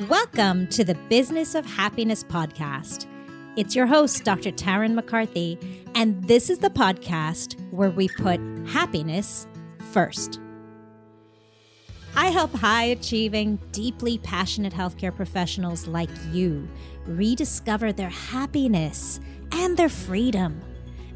Welcome 0.00 0.66
to 0.68 0.84
the 0.84 0.94
Business 1.08 1.54
of 1.54 1.64
Happiness 1.64 2.22
podcast. 2.22 3.06
It's 3.56 3.74
your 3.74 3.86
host, 3.86 4.24
Dr. 4.24 4.52
Tarryn 4.52 4.92
MacCarthy, 4.92 5.58
and 5.94 6.22
this 6.24 6.50
is 6.50 6.58
the 6.58 6.68
podcast 6.68 7.58
where 7.70 7.88
we 7.88 8.08
put 8.08 8.38
happiness 8.66 9.46
first. 9.92 10.38
I 12.14 12.26
help 12.26 12.52
high 12.52 12.84
achieving, 12.84 13.58
deeply 13.72 14.18
passionate 14.18 14.74
healthcare 14.74 15.16
professionals 15.16 15.86
like 15.86 16.10
you 16.30 16.68
rediscover 17.06 17.90
their 17.90 18.10
happiness 18.10 19.18
and 19.50 19.78
their 19.78 19.88
freedom. 19.88 20.60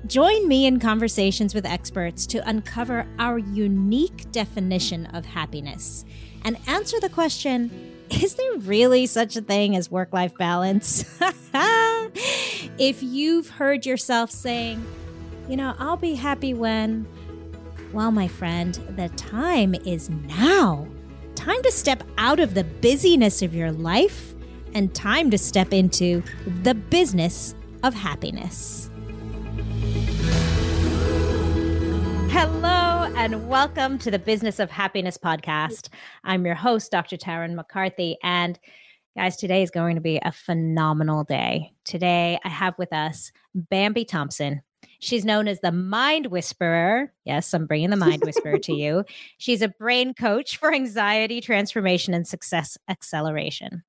Join 0.07 0.49
me 0.49 0.65
in 0.65 0.81
conversations 0.81 1.55
with 1.55 1.67
experts 1.67 2.27
to 2.29 2.49
uncover 2.49 3.07
our 3.19 3.37
unique 3.37 4.33
definition 4.33 5.05
of 5.09 5.27
happiness 5.27 6.07
and 6.47 6.57
answer 6.67 6.99
the 6.99 7.11
question 7.11 7.99
is 8.11 8.34
there 8.34 8.58
really 8.58 9.06
such 9.06 9.37
a 9.37 9.41
thing 9.41 9.77
as 9.77 9.91
work 9.91 10.12
life 10.12 10.37
balance? 10.37 11.05
if 12.78 13.02
you've 13.02 13.48
heard 13.48 13.87
yourself 13.87 14.30
saying, 14.30 14.84
you 15.48 15.56
know, 15.56 15.74
I'll 15.78 15.96
be 15.96 16.15
happy 16.15 16.54
when, 16.54 17.06
well, 17.92 18.10
my 18.10 18.28
friend, 18.28 18.74
the 18.96 19.09
time 19.10 19.74
is 19.74 20.10
now. 20.10 20.87
Time 21.34 21.62
to 21.62 21.73
step 21.73 22.02
out 22.18 22.41
of 22.41 22.54
the 22.54 22.65
busyness 22.65 23.42
of 23.42 23.54
your 23.54 23.73
life 23.73 24.34
and 24.74 24.95
time 24.95 25.30
to 25.30 25.38
step 25.38 25.73
into 25.73 26.23
the 26.62 26.74
business 26.74 27.54
of 27.82 27.95
happiness. 27.95 28.80
Hello, 32.33 33.12
and 33.16 33.48
welcome 33.48 33.98
to 33.98 34.09
the 34.09 34.19
Business 34.19 34.61
of 34.61 34.71
Happiness 34.71 35.19
podcast. 35.19 35.88
I'm 36.23 36.47
your 36.47 36.55
host, 36.55 36.93
Dr. 36.93 37.16
Tarryn 37.16 37.55
MacCarthy. 37.55 38.19
And 38.23 38.57
guys, 39.16 39.37
today 39.37 39.65
is 39.65 39.73
going 39.73 39.97
to 39.97 40.01
be 40.01 40.21
a 40.23 40.30
phenomenal 40.30 41.24
day. 41.24 41.73
Today, 41.85 42.38
I 42.45 42.49
have 42.49 42.79
with 42.79 42.93
us 42.93 43.32
Bambi 43.52 44.04
Thompson. 44.04 44.63
She's 45.01 45.24
known 45.24 45.48
as 45.48 45.60
the 45.60 45.73
Mind 45.73 46.26
Whisperer. 46.26 47.12
Yes, 47.24 47.52
I'm 47.52 47.66
bringing 47.66 47.90
the 47.90 47.96
Mind 47.96 48.23
Whisperer 48.24 48.59
to 48.59 48.74
you. 48.74 49.04
She's 49.38 49.62
a 49.62 49.68
brain 49.68 50.15
coach 50.15 50.57
for 50.57 50.73
anxiety 50.73 51.40
transformation 51.40 52.15
and 52.15 52.26
success 52.26 52.79
acceleration 52.88 53.82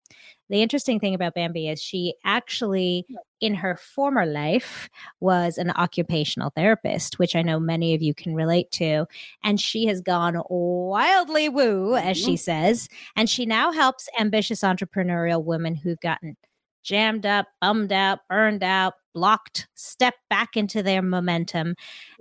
the 0.52 0.62
interesting 0.62 1.00
thing 1.00 1.16
about 1.16 1.34
Bambi 1.34 1.70
is 1.70 1.81
she 1.81 2.14
actually, 2.26 3.06
in 3.40 3.56
her 3.56 3.78
former 3.78 4.26
life, 4.26 4.90
was 5.22 5.58
an 5.58 5.72
occupational 5.72 6.52
therapist, 6.53 7.18
which 7.18 7.38
I 7.38 7.42
know 7.42 7.58
many 7.58 7.96
of 7.96 8.02
you 8.02 8.14
can 8.14 8.36
relate 8.36 8.70
to. 8.72 9.06
And 9.46 9.62
she 9.62 9.86
has 9.86 10.02
gone 10.02 10.42
wildly 10.50 11.48
woo, 11.48 11.96
as 11.96 12.18
she 12.18 12.34
mm-hmm. 12.34 12.36
says. 12.36 12.90
And 13.16 13.30
she 13.30 13.46
now 13.46 13.72
helps 13.72 14.09
ambitious 14.20 14.59
entrepreneurial 14.59 15.42
women 15.42 15.73
who've 15.73 16.02
gotten 16.02 16.36
jammed 16.84 17.26
up, 17.26 17.48
bummed 17.60 17.92
out, 17.92 18.20
burned 18.30 18.64
out, 18.64 18.94
blocked, 19.14 19.68
step 19.76 20.16
back 20.30 20.56
into 20.56 20.82
their 20.84 21.02
momentum. 21.02 21.76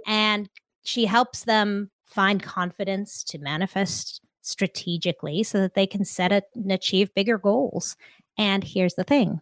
And 0.06 0.48
she 0.83 1.06
helps 1.06 1.44
them 1.44 1.91
find 2.06 2.42
confidence 2.42 3.22
to 3.25 3.38
manifest 3.38 4.20
strategically 4.42 5.42
so 5.42 5.58
that 5.61 5.75
they 5.75 5.86
can 5.86 6.05
set 6.05 6.33
a, 6.33 6.42
and 6.55 6.72
achieve 6.72 7.14
bigger 7.14 7.38
goals. 7.38 7.97
And 8.38 8.64
here's 8.64 8.94
the 8.94 9.05
thing 9.05 9.41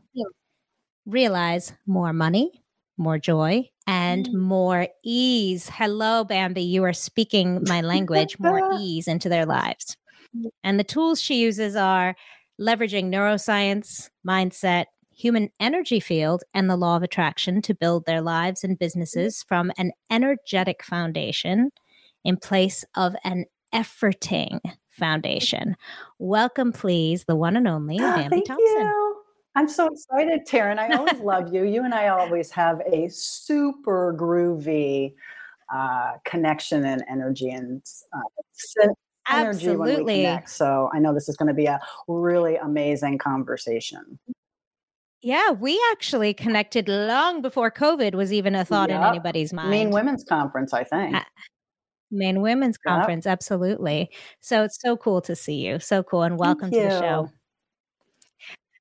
realize 1.06 1.72
more 1.86 2.12
money, 2.12 2.62
more 2.98 3.18
joy, 3.18 3.68
and 3.86 4.28
mm. 4.28 4.34
more 4.34 4.88
ease. 5.02 5.70
Hello, 5.70 6.24
Bambi. 6.24 6.62
You 6.62 6.84
are 6.84 6.92
speaking 6.92 7.62
my 7.66 7.80
language, 7.80 8.38
more 8.38 8.70
ease 8.78 9.08
into 9.08 9.28
their 9.28 9.46
lives. 9.46 9.96
And 10.62 10.78
the 10.78 10.84
tools 10.84 11.20
she 11.20 11.40
uses 11.40 11.74
are 11.74 12.14
leveraging 12.60 13.04
neuroscience, 13.04 14.10
mindset, 14.26 14.86
human 15.18 15.50
energy 15.60 16.00
field, 16.00 16.44
and 16.54 16.70
the 16.70 16.76
law 16.76 16.96
of 16.96 17.02
attraction 17.02 17.60
to 17.62 17.74
build 17.74 18.06
their 18.06 18.22
lives 18.22 18.62
and 18.64 18.78
businesses 18.78 19.44
from 19.46 19.72
an 19.76 19.92
energetic 20.10 20.84
foundation 20.84 21.70
in 22.24 22.36
place 22.36 22.84
of 22.94 23.14
an 23.24 23.44
efforting 23.74 24.60
Foundation. 24.98 25.76
Welcome, 26.18 26.72
please, 26.72 27.24
the 27.24 27.36
one 27.36 27.56
and 27.56 27.68
only 27.68 27.98
oh, 28.00 28.16
Bambi 28.16 28.42
Thompson. 28.42 28.56
You. 28.58 29.22
I'm 29.54 29.68
so 29.68 29.86
excited, 29.86 30.46
Tarryn. 30.46 30.78
I 30.78 30.94
always 30.96 31.20
love 31.20 31.54
you. 31.54 31.64
You 31.64 31.84
and 31.84 31.94
I 31.94 32.08
always 32.08 32.50
have 32.50 32.80
a 32.80 33.08
super 33.08 34.14
groovy 34.18 35.14
uh, 35.72 36.14
connection 36.24 36.84
and 36.84 37.04
energy 37.08 37.50
and 37.50 37.82
uh, 38.12 38.88
energy 39.30 39.68
Absolutely. 39.68 39.94
when 39.94 40.04
we 40.04 40.14
connect. 40.22 40.50
So 40.50 40.90
I 40.92 40.98
know 40.98 41.14
this 41.14 41.28
is 41.28 41.36
going 41.36 41.48
to 41.48 41.54
be 41.54 41.66
a 41.66 41.80
really 42.08 42.56
amazing 42.56 43.18
conversation. 43.18 44.18
Yeah, 45.20 45.50
we 45.50 45.80
actually 45.90 46.32
connected 46.32 46.88
long 46.88 47.42
before 47.42 47.70
COVID 47.70 48.14
was 48.14 48.32
even 48.32 48.54
a 48.54 48.64
thought 48.64 48.88
yep. 48.88 49.00
in 49.00 49.06
anybody's 49.06 49.52
mind. 49.52 49.70
Maine 49.70 49.90
Women's 49.90 50.22
Conference, 50.22 50.72
I 50.72 50.84
think. 50.84 51.16
Uh, 51.16 51.24
Maine 52.10 52.40
Women's 52.40 52.78
Conference, 52.78 53.26
yep. 53.26 53.32
absolutely. 53.32 54.10
So 54.40 54.62
it's 54.62 54.80
so 54.80 54.96
cool 54.96 55.20
to 55.22 55.34
see 55.34 55.66
you. 55.66 55.80
So 55.80 56.02
cool. 56.04 56.22
And 56.22 56.38
welcome 56.38 56.70
to 56.70 56.80
the 56.80 57.00
show. 57.00 57.30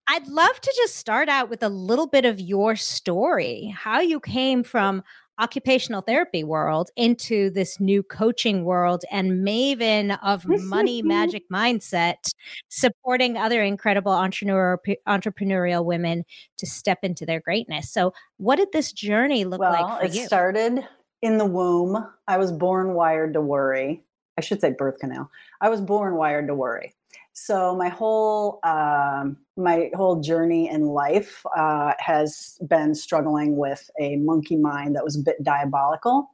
I'd 0.09 0.27
love 0.27 0.61
to 0.61 0.73
just 0.77 0.95
start 0.95 1.27
out 1.27 1.49
with 1.49 1.63
a 1.63 1.69
little 1.69 2.07
bit 2.07 2.23
of 2.23 2.39
your 2.39 2.75
story, 2.75 3.75
how 3.77 3.99
you 3.99 4.19
came 4.19 4.63
from 4.63 5.03
occupational 5.39 6.01
therapy 6.01 6.43
world 6.43 6.89
into 6.95 7.49
this 7.49 7.79
new 7.79 8.03
coaching 8.03 8.63
world 8.63 9.03
and 9.11 9.45
maven 9.45 10.17
of 10.23 10.45
money 10.47 11.01
magic 11.01 11.43
mindset 11.51 12.31
supporting 12.69 13.37
other 13.37 13.61
incredible 13.63 14.11
entrepreneur, 14.11 14.79
entrepreneurial 15.07 15.85
women 15.85 16.23
to 16.57 16.65
step 16.65 16.99
into 17.03 17.25
their 17.25 17.39
greatness 17.39 17.91
so 17.91 18.13
what 18.37 18.55
did 18.57 18.69
this 18.71 18.91
journey 18.91 19.45
look 19.45 19.59
well, 19.59 19.71
like 19.71 19.99
for 19.99 20.05
it 20.05 20.13
you 20.13 20.25
started 20.25 20.83
in 21.21 21.37
the 21.37 21.45
womb, 21.45 22.07
I 22.27 22.37
was 22.37 22.51
born 22.51 22.93
wired 22.93 23.33
to 23.33 23.41
worry. 23.41 24.03
I 24.37 24.41
should 24.41 24.61
say 24.61 24.71
birth 24.71 24.99
canal. 24.99 25.31
I 25.61 25.69
was 25.69 25.81
born 25.81 26.15
wired 26.15 26.47
to 26.47 26.55
worry. 26.55 26.93
So 27.39 27.75
my 27.75 27.89
whole 27.89 28.59
um, 28.63 29.37
my 29.57 29.91
whole 29.93 30.19
journey 30.21 30.71
in 30.71 30.87
life 30.87 31.45
uh, 31.55 31.93
has 31.99 32.57
been 32.67 32.95
struggling 32.95 33.57
with 33.57 33.91
a 34.01 34.15
monkey 34.15 34.55
mind 34.55 34.95
that 34.95 35.03
was 35.03 35.15
a 35.15 35.21
bit 35.21 35.43
diabolical, 35.43 36.31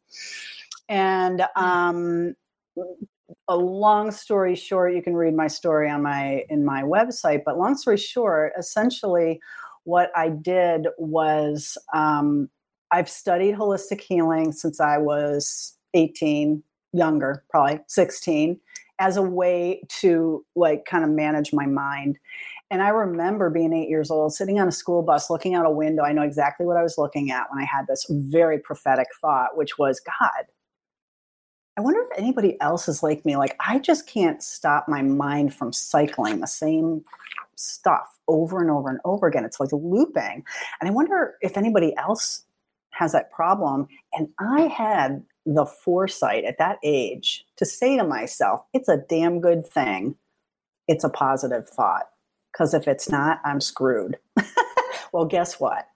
and 0.87 1.45
hmm. 1.57 1.63
um, 1.63 2.35
a 3.49 3.57
long 3.57 4.11
story 4.11 4.55
short, 4.55 4.95
you 4.95 5.01
can 5.01 5.13
read 5.13 5.35
my 5.35 5.47
story 5.47 5.89
on 5.89 6.03
my 6.03 6.45
in 6.49 6.63
my 6.63 6.83
website. 6.83 7.43
But 7.45 7.59
long 7.59 7.75
story 7.75 7.97
short, 7.97 8.53
essentially, 8.57 9.41
what 9.83 10.09
I 10.15 10.29
did 10.29 10.87
was 10.97 11.77
um, 11.93 12.49
I've 12.91 13.09
studied 13.09 13.55
holistic 13.55 13.99
healing 13.99 14.53
since 14.53 14.79
I 14.79 14.99
was 14.99 15.77
18, 15.95 16.63
younger, 16.93 17.43
probably 17.49 17.81
16, 17.87 18.57
as 18.99 19.17
a 19.17 19.21
way 19.21 19.81
to 20.01 20.45
like 20.55 20.85
kind 20.85 21.03
of 21.03 21.09
manage 21.09 21.53
my 21.53 21.65
mind. 21.65 22.19
And 22.71 22.81
I 22.81 22.89
remember 22.89 23.49
being 23.49 23.73
eight 23.73 23.89
years 23.89 24.09
old, 24.09 24.33
sitting 24.33 24.59
on 24.59 24.67
a 24.67 24.71
school 24.71 25.03
bus, 25.03 25.29
looking 25.29 25.53
out 25.53 25.65
a 25.65 25.71
window. 25.71 26.03
I 26.03 26.13
know 26.13 26.23
exactly 26.23 26.65
what 26.65 26.77
I 26.77 26.83
was 26.83 26.97
looking 26.97 27.31
at 27.31 27.47
when 27.51 27.61
I 27.61 27.65
had 27.65 27.85
this 27.87 28.05
very 28.09 28.59
prophetic 28.59 29.07
thought, 29.21 29.57
which 29.57 29.77
was 29.77 29.99
God, 29.99 30.45
I 31.77 31.81
wonder 31.81 32.01
if 32.01 32.17
anybody 32.17 32.59
else 32.61 32.87
is 32.87 33.01
like 33.01 33.25
me. 33.25 33.35
Like, 33.35 33.55
I 33.59 33.79
just 33.79 34.07
can't 34.07 34.43
stop 34.43 34.87
my 34.87 35.01
mind 35.01 35.53
from 35.53 35.73
cycling 35.73 36.39
the 36.39 36.47
same 36.47 37.03
stuff 37.55 38.19
over 38.27 38.61
and 38.61 38.69
over 38.69 38.89
and 38.89 38.99
over 39.05 39.27
again. 39.27 39.45
It's 39.45 39.59
like 39.59 39.71
looping. 39.71 40.43
And 40.79 40.89
I 40.89 40.91
wonder 40.91 41.35
if 41.41 41.57
anybody 41.57 41.95
else 41.97 42.43
has 42.91 43.11
that 43.13 43.31
problem. 43.31 43.87
And 44.13 44.29
I 44.39 44.61
had 44.67 45.23
the 45.45 45.65
foresight 45.65 46.45
at 46.45 46.57
that 46.57 46.77
age 46.83 47.45
to 47.57 47.65
say 47.65 47.97
to 47.97 48.03
myself, 48.03 48.61
it's 48.73 48.89
a 48.89 49.03
damn 49.09 49.41
good 49.41 49.65
thing. 49.65 50.15
It's 50.87 51.03
a 51.03 51.09
positive 51.09 51.67
thought. 51.67 52.07
Because 52.51 52.73
if 52.73 52.87
it's 52.87 53.09
not, 53.09 53.39
I'm 53.43 53.59
screwed. 53.59 54.17
well, 55.13 55.25
guess 55.25 55.59
what? 55.59 55.87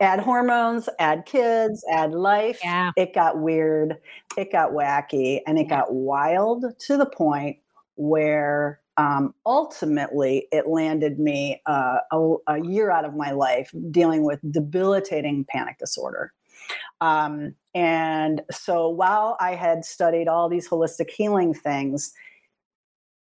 Add 0.00 0.20
hormones, 0.20 0.88
add 0.98 1.24
kids, 1.26 1.84
add 1.90 2.12
life. 2.12 2.58
Yeah. 2.62 2.90
It 2.96 3.14
got 3.14 3.38
weird, 3.38 3.96
it 4.36 4.52
got 4.52 4.72
wacky, 4.72 5.40
and 5.46 5.58
it 5.58 5.68
got 5.68 5.92
wild 5.92 6.64
to 6.80 6.96
the 6.96 7.06
point 7.06 7.58
where 7.96 8.80
um, 8.98 9.34
ultimately 9.44 10.48
it 10.52 10.66
landed 10.66 11.18
me 11.18 11.60
uh, 11.66 11.98
a, 12.12 12.34
a, 12.46 12.64
year 12.64 12.90
out 12.90 13.04
of 13.04 13.14
my 13.14 13.30
life 13.30 13.70
dealing 13.90 14.24
with 14.24 14.40
debilitating 14.50 15.44
panic 15.48 15.78
disorder 15.78 16.32
um, 17.00 17.54
and 17.74 18.42
so 18.50 18.88
while 18.88 19.36
i 19.40 19.54
had 19.54 19.84
studied 19.84 20.28
all 20.28 20.48
these 20.48 20.68
holistic 20.68 21.10
healing 21.10 21.52
things 21.54 22.12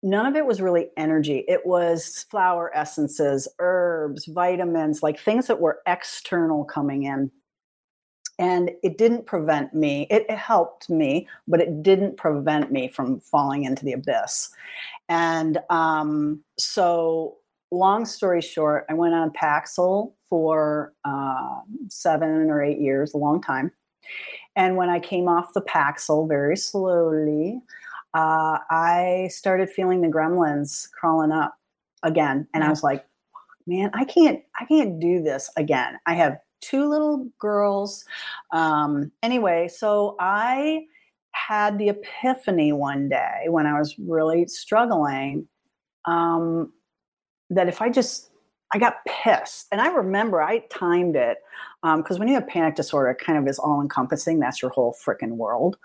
none 0.04 0.26
of 0.26 0.36
it 0.36 0.46
was 0.46 0.62
really 0.62 0.90
energy. 0.98 1.46
It 1.48 1.66
was 1.66 2.26
flower 2.30 2.76
essences 2.76 3.48
herbs 3.60 4.26
vitamins 4.26 5.04
like 5.04 5.20
things 5.20 5.48
that 5.48 5.60
were 5.60 5.82
external 5.88 6.64
coming 6.66 7.04
in. 7.04 7.32
And 8.40 8.72
it 8.82 8.98
didn't 8.98 9.28
prevent 9.28 9.74
me 9.74 10.08
it, 10.10 10.26
it, 10.28 10.38
helped 10.38 10.90
me 10.90 11.28
but 11.48 11.62
it 11.62 11.84
didn't 11.84 12.18
prevent 12.18 12.72
me 12.72 12.88
from 12.88 13.20
falling 13.20 13.66
into 13.66 13.86
the 13.86 13.94
abyss. 13.94 14.50
And 15.10 15.60
um, 15.70 16.42
so 16.58 17.38
long 17.70 18.06
story 18.06 18.42
short, 18.42 18.86
I 18.90 18.94
went 18.94 19.14
on 19.14 19.32
Paxil 19.32 20.14
for 20.32 20.94
uh, 21.04 21.60
seven 21.90 22.50
or 22.50 22.64
eight 22.64 22.80
years, 22.80 23.14
a 23.14 23.18
long 23.18 23.42
time. 23.42 23.70
And 24.56 24.78
when 24.78 24.90
I 24.90 25.00
came 25.00 25.28
off 25.28 25.54
the 25.54 25.62
Paxil 25.62 26.28
very 26.28 26.56
slowly, 26.56 27.62
uh, 28.14 28.60
I 28.70 29.30
started 29.30 29.70
feeling 29.70 30.02
the 30.02 30.08
gremlins 30.08 30.90
crawling 30.92 31.34
up 31.34 31.54
again, 32.02 32.48
and 32.54 32.64
I 32.64 32.70
was 32.70 32.82
like, 32.82 33.06
"Man, 33.68 33.92
I 33.94 34.06
can't, 34.06 34.42
I 34.60 34.66
can't 34.66 35.00
do 35.00 35.22
this 35.22 35.50
again." 35.58 36.00
I 36.06 36.16
have 36.16 36.40
two 36.62 36.88
little 36.90 37.28
girls. 37.38 38.06
Um, 38.52 39.12
anyway, 39.22 39.68
so 39.68 40.16
I 40.20 40.86
had 41.34 41.78
the 41.78 41.90
epiphany 41.90 42.72
one 42.72 43.10
day 43.10 43.46
when 43.48 43.66
I 43.66 43.78
was 43.78 43.98
really 44.00 44.48
struggling 44.48 45.48
um, 46.06 46.72
that 47.50 47.68
if 47.68 47.82
I 47.82 47.90
just 47.90 48.31
I 48.74 48.78
got 48.78 48.98
pissed. 49.08 49.68
And 49.72 49.82
I 49.82 49.90
remember 49.90 50.42
I 50.42 50.60
timed 50.70 51.16
it 51.16 51.38
because 51.82 52.16
um, 52.16 52.20
when 52.20 52.28
you 52.28 52.36
have 52.36 52.48
panic 52.48 52.76
disorder, 52.76 53.10
it 53.10 53.20
kind 53.20 53.38
of 53.38 53.48
is 53.48 53.60
all 53.60 53.82
encompassing. 53.82 54.40
That's 54.40 54.62
your 54.62 54.72
whole 54.72 54.96
freaking 55.06 55.32
world. 55.32 55.78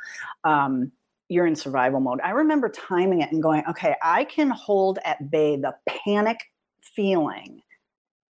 Um, 0.44 0.92
you're 1.28 1.46
in 1.46 1.56
survival 1.56 2.00
mode. 2.00 2.20
I 2.22 2.30
remember 2.30 2.68
timing 2.68 3.22
it 3.22 3.32
and 3.32 3.42
going, 3.42 3.64
okay, 3.68 3.96
I 4.02 4.24
can 4.24 4.50
hold 4.50 5.00
at 5.04 5.30
bay 5.30 5.56
the 5.56 5.74
panic 5.88 6.38
feeling 6.80 7.62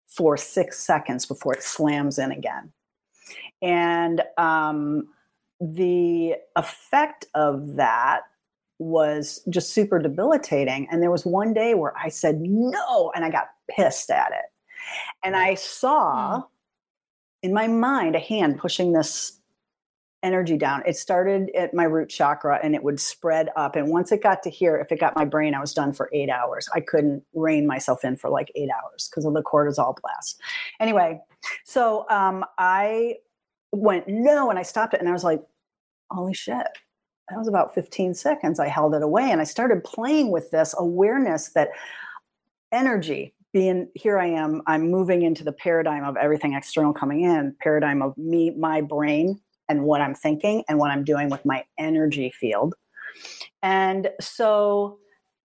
for 0.06 0.36
six 0.36 0.78
seconds 0.78 1.26
before 1.26 1.54
it 1.54 1.62
slams 1.62 2.18
in 2.18 2.30
again. 2.30 2.72
And 3.62 4.22
um, 4.38 5.08
the 5.60 6.36
effect 6.54 7.26
of 7.34 7.74
that 7.74 8.20
was 8.78 9.42
just 9.48 9.72
super 9.72 9.98
debilitating. 9.98 10.86
And 10.90 11.02
there 11.02 11.10
was 11.10 11.24
one 11.24 11.52
day 11.52 11.74
where 11.74 11.96
I 11.96 12.08
said 12.08 12.40
no, 12.40 13.10
and 13.14 13.24
I 13.24 13.30
got 13.30 13.48
pissed 13.70 14.11
at 14.11 14.32
it. 14.32 14.46
And 15.25 15.37
I 15.37 15.55
saw 15.55 16.38
mm. 16.38 16.44
in 17.43 17.52
my 17.52 17.66
mind 17.66 18.14
a 18.14 18.20
hand 18.20 18.58
pushing 18.58 18.93
this 18.93 19.40
energy 20.25 20.56
down. 20.56 20.82
It 20.87 20.96
started 20.96 21.50
at 21.55 21.75
my 21.75 21.84
root 21.84 22.08
chakra 22.08 22.58
and 22.62 22.75
it 22.75 22.82
would 22.82 22.99
spread 22.99 23.50
up. 23.56 23.76
And 23.76 23.88
once 23.88 24.11
it 24.11 24.22
got 24.22 24.43
to 24.44 24.50
here, 24.50 24.76
if 24.76 24.90
it 24.90 24.99
got 24.99 25.14
my 25.14 25.26
brain, 25.26 25.55
I 25.55 25.61
was 25.61 25.75
done 25.75 25.93
for 25.93 26.08
eight 26.12 26.31
hours. 26.31 26.69
I 26.75 26.81
couldn't 26.81 27.22
rein 27.34 27.66
myself 27.66 28.05
in 28.05 28.16
for 28.16 28.31
like 28.31 28.50
eight 28.55 28.70
hours 28.70 29.08
because 29.08 29.26
of 29.26 29.34
the 29.34 29.43
cortisol 29.43 29.94
blast. 30.00 30.40
Anyway, 30.81 31.20
so 31.64 32.06
um, 32.08 32.44
I 32.58 33.17
went 33.70 34.08
no 34.08 34.49
and 34.49 34.58
I 34.58 34.62
stopped 34.62 34.94
it 34.94 35.00
and 35.00 35.08
I 35.08 35.12
was 35.12 35.25
like, 35.25 35.43
holy 36.10 36.34
shit. 36.34 36.67
That 37.28 37.38
was 37.38 37.49
about 37.49 37.75
15 37.75 38.14
seconds. 38.14 38.58
I 38.58 38.69
held 38.69 38.94
it 38.94 39.02
away 39.02 39.31
and 39.31 39.40
I 39.40 39.44
started 39.44 39.84
playing 39.84 40.31
with 40.31 40.50
this 40.50 40.75
awareness 40.76 41.50
that 41.50 41.70
energy 42.72 43.34
being 43.54 43.88
here 43.94 44.18
I 44.18 44.26
am, 44.26 44.60
I'm 44.66 44.90
moving 44.90 45.22
into 45.22 45.44
the 45.44 45.52
paradigm 45.52 46.04
of 46.04 46.16
everything 46.16 46.54
external 46.54 46.92
coming 46.92 47.22
in, 47.22 47.54
paradigm 47.60 48.02
of 48.02 48.18
me, 48.18 48.50
my 48.50 48.80
brain, 48.80 49.40
and 49.68 49.84
what 49.84 50.00
I'm 50.00 50.14
thinking 50.14 50.64
and 50.68 50.78
what 50.78 50.90
I'm 50.90 51.04
doing 51.04 51.30
with 51.30 51.46
my 51.46 51.64
energy 51.78 52.30
field. 52.38 52.74
And 53.62 54.10
so 54.20 54.98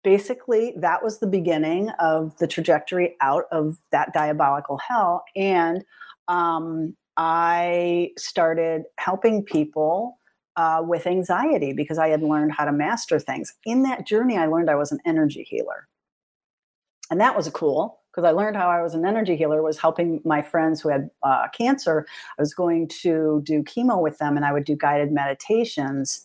basically, 0.05 0.73
that 0.79 1.03
was 1.03 1.19
the 1.19 1.27
beginning 1.27 1.91
of 1.99 2.39
the 2.39 2.47
trajectory 2.47 3.17
out 3.21 3.45
of 3.51 3.77
that 3.91 4.15
diabolical 4.15 4.79
hell. 4.79 5.25
And 5.35 5.85
um, 6.29 6.97
I 7.17 8.11
started 8.17 8.85
helping 8.99 9.43
people 9.43 10.21
uh, 10.55 10.81
with 10.87 11.09
anxiety 11.09 11.73
because 11.73 11.99
I 11.99 12.09
had 12.09 12.23
learned 12.23 12.53
how 12.53 12.67
to 12.67 12.73
master 12.73 13.19
things. 13.19 13.53
In 13.65 13.83
that 13.83 14.07
journey, 14.07 14.39
I 14.39 14.47
learned 14.47 14.71
I 14.71 14.77
was 14.77 14.93
an 14.93 15.01
energy 15.05 15.43
healer. 15.43 15.89
And 17.11 17.21
that 17.21 17.37
was 17.37 17.49
cool 17.51 18.01
because 18.13 18.25
I 18.27 18.33
learned 18.33 18.57
how 18.57 18.69
I 18.69 18.83
was 18.83 18.95
an 18.95 19.07
energy 19.07 19.37
healer 19.37 19.63
was 19.63 19.79
helping 19.79 20.21
my 20.25 20.43
friends 20.43 20.81
who 20.81 20.89
had 20.89 21.11
uh, 21.23 21.49
cancer. 21.57 22.07
I 22.39 22.43
was 22.43 22.55
going 22.55 22.89
to 23.03 23.43
do 23.45 23.63
chemo 23.63 24.03
with 24.03 24.19
them 24.19 24.37
and 24.37 24.45
I 24.45 24.53
would 24.53 24.65
do 24.65 24.77
guided 24.77 25.13
meditations. 25.13 26.25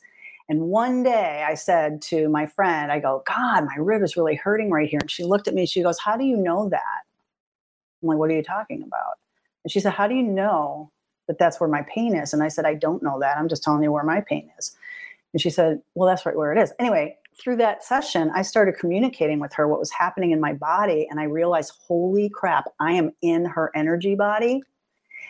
And 0.50 0.62
one 0.64 1.04
day 1.04 1.46
I 1.48 1.56
said 1.56 2.02
to 2.04 2.30
my 2.30 2.46
friend, 2.46 2.92
I 2.92 3.00
go, 3.00 3.24
God, 3.28 3.66
my 3.66 3.76
rib 3.78 4.04
is 4.04 4.18
really 4.18 4.36
hurting 4.36 4.72
right 4.72 4.90
here. 4.90 5.00
And 5.02 5.12
she 5.12 5.24
looked 5.24 5.48
at 5.48 5.54
me, 5.54 5.66
she 5.66 5.84
goes, 5.84 6.00
How 6.00 6.18
do 6.18 6.26
you 6.26 6.38
know 6.38 6.70
that? 6.70 7.04
I'm 8.02 8.10
like, 8.10 8.18
What 8.18 8.32
are 8.32 8.36
you 8.36 8.44
talking 8.44 8.84
about? 8.84 9.20
And 9.64 9.72
she 9.72 9.80
said, 9.80 9.94
How 9.94 10.08
do 10.08 10.16
you 10.16 10.24
know 10.24 10.92
that 11.28 11.40
that's 11.40 11.60
where 11.60 11.70
my 11.70 11.84
pain 11.84 12.16
is? 12.16 12.34
And 12.34 12.44
I 12.44 12.50
said, 12.50 12.66
I 12.66 12.76
don't 12.76 13.04
know 13.04 13.20
that. 13.20 13.38
I'm 13.38 13.50
just 13.50 13.64
telling 13.64 13.84
you 13.84 13.92
where 13.92 14.04
my 14.04 14.22
pain 14.22 14.52
is. 14.60 14.76
And 15.34 15.42
she 15.42 15.50
said, 15.52 15.82
Well, 15.96 16.10
that's 16.10 16.26
right 16.26 16.36
where 16.38 16.54
it 16.54 16.62
is. 16.62 16.74
Anyway, 16.80 17.18
through 17.40 17.58
that 17.58 17.84
session, 17.84 18.32
I 18.36 18.42
started 18.42 18.78
communicating 18.78 19.40
with 19.40 19.54
her 19.54 19.68
what 19.68 19.80
was 19.80 19.92
happening 19.92 20.32
in 20.32 20.40
my 20.40 20.54
body. 20.54 21.08
And 21.10 21.20
I 21.20 21.24
realized, 21.24 21.74
holy 21.88 22.30
crap, 22.30 22.66
I 22.80 22.94
am 22.94 23.12
in 23.22 23.46
her 23.46 23.72
energy 23.76 24.16
body. 24.16 24.62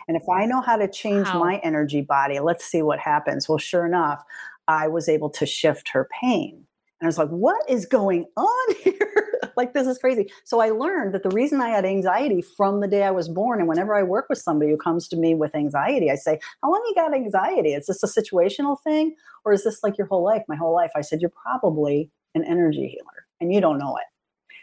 And 0.08 0.16
if 0.16 0.28
I 0.28 0.46
know 0.46 0.60
how 0.60 0.76
to 0.76 0.88
change 0.88 1.26
wow. 1.28 1.38
my 1.40 1.56
energy 1.58 2.00
body, 2.00 2.40
let's 2.40 2.64
see 2.64 2.82
what 2.82 2.98
happens. 2.98 3.48
Well, 3.48 3.58
sure 3.58 3.86
enough, 3.86 4.22
I 4.68 4.88
was 4.88 5.08
able 5.08 5.30
to 5.30 5.46
shift 5.46 5.88
her 5.90 6.08
pain. 6.20 6.66
And 7.02 7.06
I 7.06 7.08
was 7.08 7.18
like, 7.18 7.30
what 7.30 7.68
is 7.68 7.84
going 7.84 8.26
on 8.36 8.74
here? 8.84 9.40
like 9.56 9.74
this 9.74 9.88
is 9.88 9.98
crazy. 9.98 10.30
So 10.44 10.60
I 10.60 10.70
learned 10.70 11.12
that 11.14 11.24
the 11.24 11.30
reason 11.30 11.60
I 11.60 11.68
had 11.68 11.84
anxiety 11.84 12.40
from 12.40 12.80
the 12.80 12.86
day 12.86 13.02
I 13.02 13.10
was 13.10 13.28
born, 13.28 13.58
and 13.58 13.68
whenever 13.68 13.96
I 13.96 14.04
work 14.04 14.26
with 14.28 14.38
somebody 14.38 14.70
who 14.70 14.76
comes 14.76 15.08
to 15.08 15.16
me 15.16 15.34
with 15.34 15.56
anxiety, 15.56 16.12
I 16.12 16.14
say, 16.14 16.38
How 16.62 16.70
long 16.70 16.80
you 16.86 16.94
got 16.94 17.12
anxiety? 17.12 17.74
Is 17.74 17.86
this 17.86 18.04
a 18.04 18.06
situational 18.06 18.80
thing? 18.84 19.16
Or 19.44 19.52
is 19.52 19.64
this 19.64 19.82
like 19.82 19.98
your 19.98 20.06
whole 20.06 20.22
life? 20.22 20.44
My 20.46 20.54
whole 20.54 20.72
life. 20.72 20.92
I 20.94 21.00
said, 21.00 21.20
You're 21.20 21.32
probably 21.42 22.08
an 22.36 22.44
energy 22.44 22.86
healer 22.86 23.26
and 23.40 23.52
you 23.52 23.60
don't 23.60 23.78
know 23.78 23.96
it. 23.96 24.06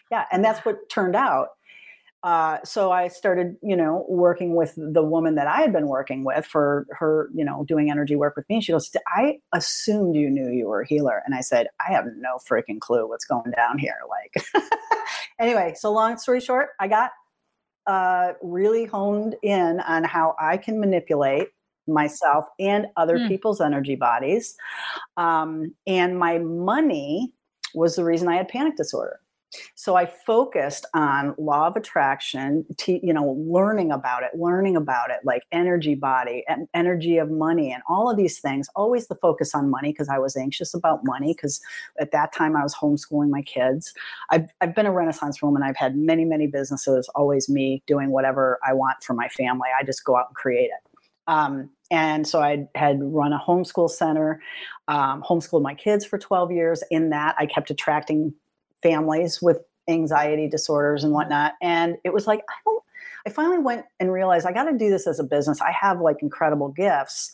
Yeah. 0.09 0.23
And 0.31 0.41
that's 0.41 0.63
what 0.65 0.89
turned 0.89 1.17
out 1.17 1.49
uh, 2.23 2.57
so 2.65 2.91
I 2.91 3.07
started, 3.07 3.55
you 3.61 3.77
know, 3.77 4.05
working 4.09 4.53
with 4.55 4.73
the 4.75 5.03
woman 5.03 5.35
that 5.35 5.47
I 5.47 5.61
had 5.61 5.71
been 5.71 5.87
working 5.87 6.25
with 6.25 6.45
for 6.45 6.85
her, 6.91 7.29
you 7.33 7.45
know, 7.45 7.63
doing 7.65 7.89
energy 7.89 8.17
work 8.17 8.35
with 8.35 8.47
me. 8.49 8.59
She 8.59 8.73
goes, 8.73 8.91
I 9.07 9.39
assumed 9.53 10.15
you 10.15 10.29
knew 10.29 10.51
you 10.51 10.67
were 10.67 10.81
a 10.81 10.87
healer. 10.87 11.21
And 11.25 11.33
I 11.33 11.39
said, 11.39 11.67
I 11.79 11.93
have 11.93 12.05
no 12.17 12.37
freaking 12.37 12.79
clue 12.79 13.07
what's 13.07 13.23
going 13.23 13.51
down 13.55 13.77
here. 13.77 13.95
Like, 14.09 14.63
anyway, 15.39 15.75
so 15.77 15.93
long 15.93 16.17
story 16.17 16.41
short, 16.41 16.69
I 16.81 16.89
got 16.89 17.11
uh, 17.87 18.33
really 18.41 18.83
honed 18.83 19.35
in 19.41 19.79
on 19.79 20.03
how 20.03 20.35
I 20.41 20.57
can 20.57 20.77
manipulate 20.79 21.47
myself 21.87 22.45
and 22.59 22.87
other 22.97 23.17
mm. 23.17 23.29
people's 23.29 23.61
energy 23.61 23.95
bodies. 23.95 24.55
Um, 25.15 25.73
and 25.87 26.19
my 26.19 26.37
money 26.39 27.33
was 27.73 27.95
the 27.95 28.03
reason 28.03 28.27
I 28.27 28.35
had 28.35 28.49
panic 28.49 28.75
disorder 28.75 29.21
so 29.75 29.95
I 29.95 30.05
focused 30.05 30.85
on 30.93 31.33
law 31.37 31.67
of 31.67 31.75
attraction, 31.75 32.65
you 32.87 33.13
know, 33.13 33.35
learning 33.47 33.91
about 33.91 34.23
it, 34.23 34.31
learning 34.37 34.75
about 34.75 35.09
it, 35.09 35.17
like 35.23 35.43
energy 35.51 35.95
body 35.95 36.43
and 36.47 36.67
energy 36.73 37.17
of 37.17 37.31
money 37.31 37.71
and 37.71 37.81
all 37.87 38.09
of 38.09 38.17
these 38.17 38.39
things. 38.39 38.69
Always 38.75 39.07
the 39.07 39.15
focus 39.15 39.55
on 39.55 39.69
money 39.69 39.91
because 39.91 40.09
I 40.09 40.19
was 40.19 40.35
anxious 40.35 40.73
about 40.73 41.03
money 41.03 41.33
because 41.33 41.61
at 41.99 42.11
that 42.11 42.33
time 42.33 42.55
I 42.55 42.63
was 42.63 42.75
homeschooling 42.75 43.29
my 43.29 43.41
kids. 43.41 43.93
I've, 44.29 44.49
I've 44.61 44.75
been 44.75 44.85
a 44.85 44.91
Renaissance 44.91 45.41
woman. 45.41 45.63
I've 45.63 45.77
had 45.77 45.95
many, 45.95 46.25
many 46.25 46.47
businesses, 46.47 47.09
always 47.15 47.49
me 47.49 47.81
doing 47.87 48.11
whatever 48.11 48.59
I 48.65 48.73
want 48.73 49.03
for 49.03 49.13
my 49.13 49.29
family. 49.29 49.69
I 49.77 49.83
just 49.83 50.03
go 50.03 50.15
out 50.15 50.27
and 50.29 50.35
create 50.35 50.65
it. 50.65 50.89
Um, 51.27 51.69
and 51.91 52.27
so 52.27 52.41
I 52.41 52.67
had 52.75 52.99
run 53.01 53.33
a 53.33 53.39
homeschool 53.39 53.89
center, 53.89 54.41
um, 54.87 55.23
homeschooled 55.23 55.61
my 55.61 55.75
kids 55.75 56.05
for 56.05 56.17
12 56.17 56.51
years. 56.51 56.83
In 56.91 57.09
that, 57.11 57.35
I 57.37 57.45
kept 57.45 57.69
attracting 57.69 58.33
families 58.81 59.41
with 59.41 59.59
anxiety 59.87 60.47
disorders 60.47 61.03
and 61.03 61.13
whatnot. 61.13 61.53
And 61.61 61.97
it 62.03 62.13
was 62.13 62.27
like, 62.27 62.41
I 62.49 62.53
don't, 62.65 62.83
I 63.25 63.29
finally 63.29 63.59
went 63.59 63.85
and 63.99 64.11
realized 64.11 64.45
I 64.45 64.53
got 64.53 64.65
to 64.65 64.77
do 64.77 64.89
this 64.89 65.07
as 65.07 65.19
a 65.19 65.23
business. 65.23 65.61
I 65.61 65.71
have 65.71 65.99
like 65.99 66.21
incredible 66.21 66.69
gifts. 66.69 67.31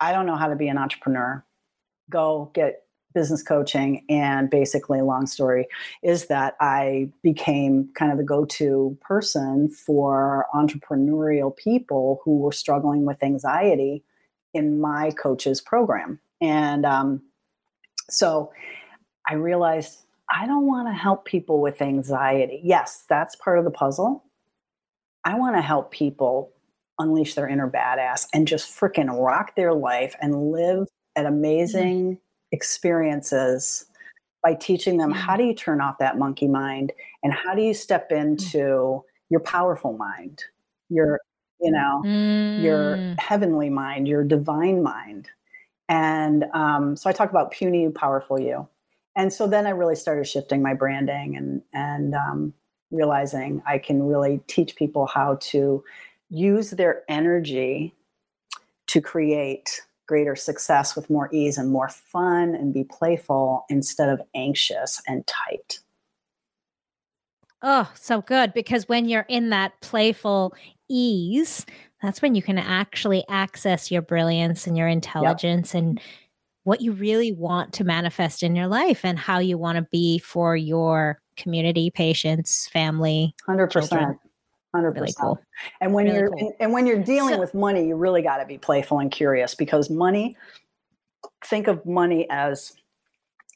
I 0.00 0.12
don't 0.12 0.26
know 0.26 0.36
how 0.36 0.48
to 0.48 0.56
be 0.56 0.68
an 0.68 0.78
entrepreneur. 0.78 1.44
Go 2.10 2.50
get 2.54 2.84
business 3.14 3.42
coaching. 3.42 4.04
And 4.08 4.48
basically, 4.48 5.00
long 5.00 5.26
story 5.26 5.66
is 6.02 6.26
that 6.26 6.54
I 6.60 7.10
became 7.22 7.90
kind 7.94 8.12
of 8.12 8.18
the 8.18 8.24
go 8.24 8.44
to 8.44 8.96
person 9.00 9.68
for 9.68 10.46
entrepreneurial 10.54 11.56
people 11.56 12.20
who 12.24 12.38
were 12.38 12.52
struggling 12.52 13.04
with 13.04 13.22
anxiety 13.22 14.04
in 14.54 14.80
my 14.80 15.10
coach's 15.10 15.60
program. 15.60 16.20
And 16.40 16.86
um, 16.86 17.22
so 18.08 18.52
I 19.28 19.34
realized 19.34 20.04
I 20.30 20.46
don't 20.46 20.66
want 20.66 20.88
to 20.88 20.92
help 20.92 21.24
people 21.24 21.60
with 21.60 21.80
anxiety. 21.80 22.60
Yes, 22.62 23.04
that's 23.08 23.36
part 23.36 23.58
of 23.58 23.64
the 23.64 23.70
puzzle. 23.70 24.24
I 25.24 25.38
want 25.38 25.56
to 25.56 25.62
help 25.62 25.90
people 25.90 26.52
unleash 26.98 27.34
their 27.34 27.48
inner 27.48 27.70
badass 27.70 28.26
and 28.34 28.46
just 28.46 28.78
freaking 28.78 29.24
rock 29.24 29.54
their 29.56 29.72
life 29.72 30.14
and 30.20 30.52
live 30.52 30.86
at 31.16 31.26
amazing 31.26 32.18
experiences 32.52 33.86
by 34.42 34.54
teaching 34.54 34.96
them 34.96 35.10
how 35.10 35.36
do 35.36 35.44
you 35.44 35.54
turn 35.54 35.80
off 35.80 35.98
that 35.98 36.18
monkey 36.18 36.46
mind 36.46 36.92
and 37.22 37.32
how 37.32 37.54
do 37.54 37.62
you 37.62 37.74
step 37.74 38.10
mm. 38.10 38.20
into 38.20 39.02
your 39.30 39.40
powerful 39.40 39.92
mind, 39.94 40.44
your 40.88 41.20
you 41.60 41.72
know, 41.72 42.02
your 42.04 42.96
mm. 42.96 43.18
heavenly 43.18 43.68
mind, 43.68 44.06
your 44.06 44.22
divine 44.22 44.82
mind. 44.82 45.28
And 45.88 46.44
um, 46.52 46.94
so 46.94 47.10
I 47.10 47.12
talk 47.12 47.30
about 47.30 47.50
puny, 47.50 47.88
powerful 47.90 48.38
you 48.38 48.68
and 49.18 49.32
so 49.32 49.48
then 49.48 49.66
I 49.66 49.70
really 49.70 49.96
started 49.96 50.26
shifting 50.26 50.62
my 50.62 50.72
branding 50.72 51.36
and 51.36 51.60
and 51.74 52.14
um, 52.14 52.54
realizing 52.90 53.60
I 53.66 53.78
can 53.78 54.04
really 54.04 54.40
teach 54.46 54.76
people 54.76 55.06
how 55.06 55.38
to 55.40 55.84
use 56.30 56.70
their 56.70 57.02
energy 57.08 57.94
to 58.86 59.00
create 59.00 59.82
greater 60.06 60.36
success 60.36 60.94
with 60.94 61.10
more 61.10 61.28
ease 61.34 61.58
and 61.58 61.70
more 61.70 61.88
fun 61.88 62.54
and 62.54 62.72
be 62.72 62.84
playful 62.84 63.66
instead 63.68 64.08
of 64.08 64.22
anxious 64.34 65.02
and 65.06 65.26
tight. 65.26 65.80
Oh, 67.60 67.90
so 67.94 68.22
good. 68.22 68.54
Because 68.54 68.88
when 68.88 69.08
you're 69.08 69.26
in 69.28 69.50
that 69.50 69.78
playful 69.80 70.54
ease, 70.88 71.66
that's 72.00 72.22
when 72.22 72.36
you 72.36 72.42
can 72.42 72.56
actually 72.56 73.24
access 73.28 73.90
your 73.90 74.00
brilliance 74.00 74.66
and 74.66 74.78
your 74.78 74.88
intelligence 74.88 75.74
yep. 75.74 75.82
and 75.82 76.00
what 76.68 76.82
you 76.82 76.92
really 76.92 77.32
want 77.32 77.72
to 77.72 77.82
manifest 77.82 78.42
in 78.42 78.54
your 78.54 78.66
life 78.66 79.02
and 79.02 79.18
how 79.18 79.38
you 79.38 79.56
want 79.56 79.76
to 79.76 79.82
be 79.90 80.18
for 80.18 80.54
your 80.54 81.18
community, 81.38 81.90
patients, 81.90 82.68
family, 82.68 83.34
100%. 83.48 83.70
Children. 83.72 84.18
Hundred 84.74 84.90
really. 84.96 85.14
Cool. 85.18 85.40
And 85.80 85.94
when 85.94 86.04
really 86.04 86.18
you're 86.18 86.28
cool. 86.28 86.38
and, 86.40 86.52
and, 86.60 86.72
when 86.74 86.86
you're 86.86 87.02
dealing 87.02 87.36
so, 87.36 87.40
with 87.40 87.54
money, 87.54 87.88
you 87.88 87.96
really 87.96 88.20
got 88.20 88.36
to 88.36 88.44
be 88.44 88.58
playful 88.58 88.98
and 88.98 89.10
curious 89.10 89.54
because 89.54 89.88
money. 89.88 90.36
Think 91.46 91.68
of 91.68 91.86
money 91.86 92.26
as 92.28 92.74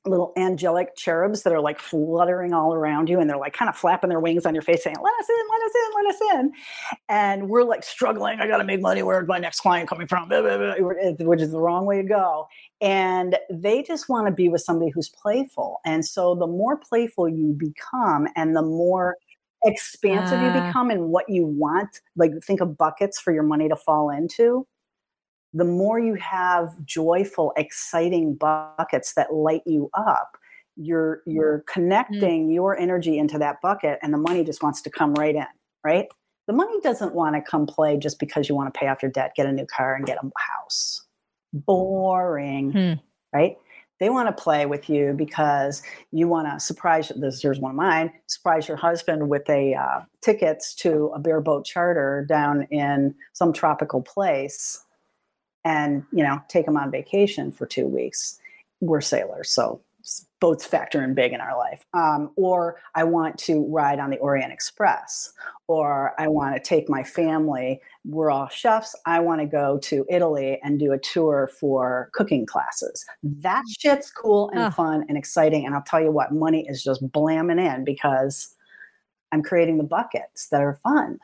little 0.05 0.33
angelic 0.37 0.97
cherubs 0.97 1.43
that 1.43 1.53
are 1.53 1.61
like 1.61 1.79
fluttering 1.79 2.53
all 2.53 2.75
around 2.75 3.09
you 3.09 3.21
and 3.21 3.31
they're 3.31 3.39
like 3.39 3.53
kind 3.53 3.69
of 3.69 3.77
flapping 3.77 4.11
their 4.11 4.19
wings 4.19 4.45
on 4.45 4.55
your 4.55 4.63
face 4.63 4.83
saying 4.83 4.97
let 5.01 5.15
us 5.15 5.29
in 5.29 5.47
let 5.51 5.63
us 5.63 5.73
in 5.75 5.95
let 5.95 6.15
us 6.15 6.21
in. 6.35 6.53
And 7.09 7.49
we're 7.49 7.63
like 7.63 7.85
struggling 7.85 8.41
i 8.41 8.47
gotta 8.47 8.65
make 8.65 8.81
money. 8.81 9.03
Where's 9.03 9.29
my 9.29 9.39
next 9.39 9.61
client 9.61 9.89
coming 9.89 10.07
from? 10.07 10.29
Which 10.29 11.41
is 11.41 11.53
the 11.53 11.61
wrong 11.61 11.87
way 11.87 12.03
to 12.03 12.09
go. 12.09 12.49
And 12.81 13.39
they 13.51 13.83
just 13.83 14.09
want 14.09 14.27
to 14.27 14.33
be 14.33 14.49
with 14.49 14.63
somebody 14.63 14.91
who's 14.91 15.09
playful. 15.09 15.81
And 15.85 16.05
so 16.05 16.35
the 16.35 16.47
more 16.47 16.77
playful 16.77 17.29
you 17.29 17.55
become 17.57 18.27
and 18.35 18.57
the 18.57 18.63
more 18.63 19.17
expansive 19.65 20.41
uh, 20.41 20.43
you 20.43 20.49
ah. 20.49 20.67
become 20.67 20.91
and 20.91 21.11
what 21.11 21.29
you 21.29 21.47
want 21.47 22.01
like 22.17 22.33
think 22.45 22.61
of 22.61 22.77
buckets 22.77 23.21
for 23.21 23.33
your 23.33 23.45
money 23.45 23.69
to 23.69 23.77
fall 23.77 24.11
into 24.11 24.67
the 25.55 25.65
more 25.65 25.99
you 25.99 26.15
have 26.15 26.71
joyful 26.85 27.53
exciting 27.57 28.35
buckets 28.35 29.15
that 29.15 29.33
light 29.33 29.63
you 29.67 29.91
up 29.95 30.37
you're 30.77 31.23
mm. 31.29 31.35
you're 31.35 31.59
mm. 31.59 31.67
connecting 31.67 32.49
mm. 32.49 32.55
your 32.55 32.79
energy 32.79 33.19
into 33.19 33.39
that 33.39 33.61
bucket 33.63 33.99
and 34.03 34.13
the 34.13 34.19
money 34.19 34.45
just 34.45 34.63
wants 34.63 34.81
to 34.83 34.91
come 34.91 35.15
right 35.15 35.35
in 35.35 35.47
right 35.85 36.07
the 36.47 36.53
money 36.53 36.81
doesn't 36.81 37.15
want 37.15 37.35
to 37.35 37.43
come 37.43 37.67
play 37.67 37.97
just 37.97 38.19
because 38.19 38.49
you 38.49 38.55
want 38.55 38.73
to 38.73 38.79
pay 38.79 38.89
off 38.89 39.03
your 39.03 39.11
debt 39.11 39.33
get 39.37 39.47
a 39.47 39.53
new 39.53 39.67
car 39.67 39.95
and 39.95 40.07
get 40.07 40.19
a 40.19 40.31
house 40.39 41.03
boring 41.53 42.73
mm. 42.73 43.01
right 43.33 43.57
they 44.03 44.11
want 44.11 44.37
to 44.37 44.43
play 44.43 44.67
with 44.67 44.91
you 44.91 45.15
because 45.17 45.81
you 46.11 46.27
want 46.27 46.49
to 46.49 46.59
surprise. 46.59 47.13
This 47.15 47.41
here's 47.41 47.61
one 47.61 47.71
of 47.71 47.77
mine. 47.77 48.13
Surprise 48.27 48.67
your 48.67 48.77
husband 48.77 49.29
with 49.29 49.49
a 49.49 49.75
uh, 49.75 50.01
tickets 50.23 50.75
to 50.77 51.13
a 51.15 51.21
bareboat 51.21 51.65
charter 51.65 52.27
down 52.29 52.63
in 52.73 53.15
some 53.33 53.53
tropical 53.53 54.03
place, 54.03 54.85
and 55.65 56.05
you 56.13 56.23
know 56.23 56.41
take 56.49 56.67
them 56.67 56.77
on 56.77 56.91
vacation 56.91 57.53
for 57.53 57.67
two 57.67 57.87
weeks. 57.87 58.39
We're 58.81 59.01
sailors, 59.01 59.51
so 59.51 59.81
boats 60.41 60.65
factor 60.65 61.03
in 61.05 61.15
big 61.15 61.33
in 61.33 61.41
our 61.41 61.57
life. 61.57 61.85
Um, 61.95 62.31
or 62.37 62.81
I 62.95 63.05
want 63.05 63.39
to 63.39 63.65
ride 63.69 64.01
on 64.01 64.11
the 64.11 64.19
Orient 64.19 64.53
Express, 64.53 65.33
or 65.69 66.15
I 66.19 66.27
want 66.27 66.57
to 66.57 66.61
take 66.61 66.89
my 66.89 67.05
family. 67.05 67.81
We're 68.05 68.31
all 68.31 68.49
chefs. 68.49 68.97
I 69.07 69.21
want 69.21 69.41
to 69.41 69.47
go 69.47 69.79
to 69.79 70.05
Italy 70.11 70.59
and 70.65 70.81
do 70.81 70.93
a 70.93 70.99
tour 70.99 71.49
for 71.61 72.11
cooking 72.13 72.47
classes. 72.47 73.05
That 73.23 73.63
shit's 73.79 74.11
cool 74.11 74.51
and 74.51 74.63
oh. 74.63 74.71
fun 74.71 75.05
and 75.09 75.17
exciting. 75.17 75.65
And 75.65 75.75
I'll 75.75 75.83
tell 75.83 76.03
you 76.03 76.11
what, 76.11 76.33
money 76.33 76.67
is 76.69 76.83
just 76.83 77.09
blamming 77.13 77.61
in 77.61 77.85
because 77.85 78.55
I'm 79.31 79.43
creating 79.43 79.79
the 79.79 79.85
buckets 79.85 80.49
that 80.49 80.61
are 80.61 80.75
fun. 80.83 81.21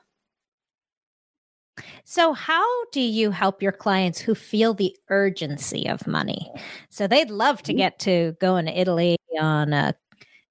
So, 2.04 2.32
how 2.32 2.66
do 2.92 3.00
you 3.00 3.30
help 3.30 3.62
your 3.62 3.72
clients 3.72 4.18
who 4.18 4.34
feel 4.34 4.74
the 4.74 4.96
urgency 5.08 5.88
of 5.88 6.06
money? 6.06 6.50
So, 6.90 7.06
they'd 7.06 7.30
love 7.30 7.62
to 7.62 7.72
mm-hmm. 7.72 7.78
get 7.78 7.98
to 8.00 8.36
go 8.40 8.56
in 8.56 8.68
Italy 8.68 9.16
on 9.40 9.72
a 9.72 9.94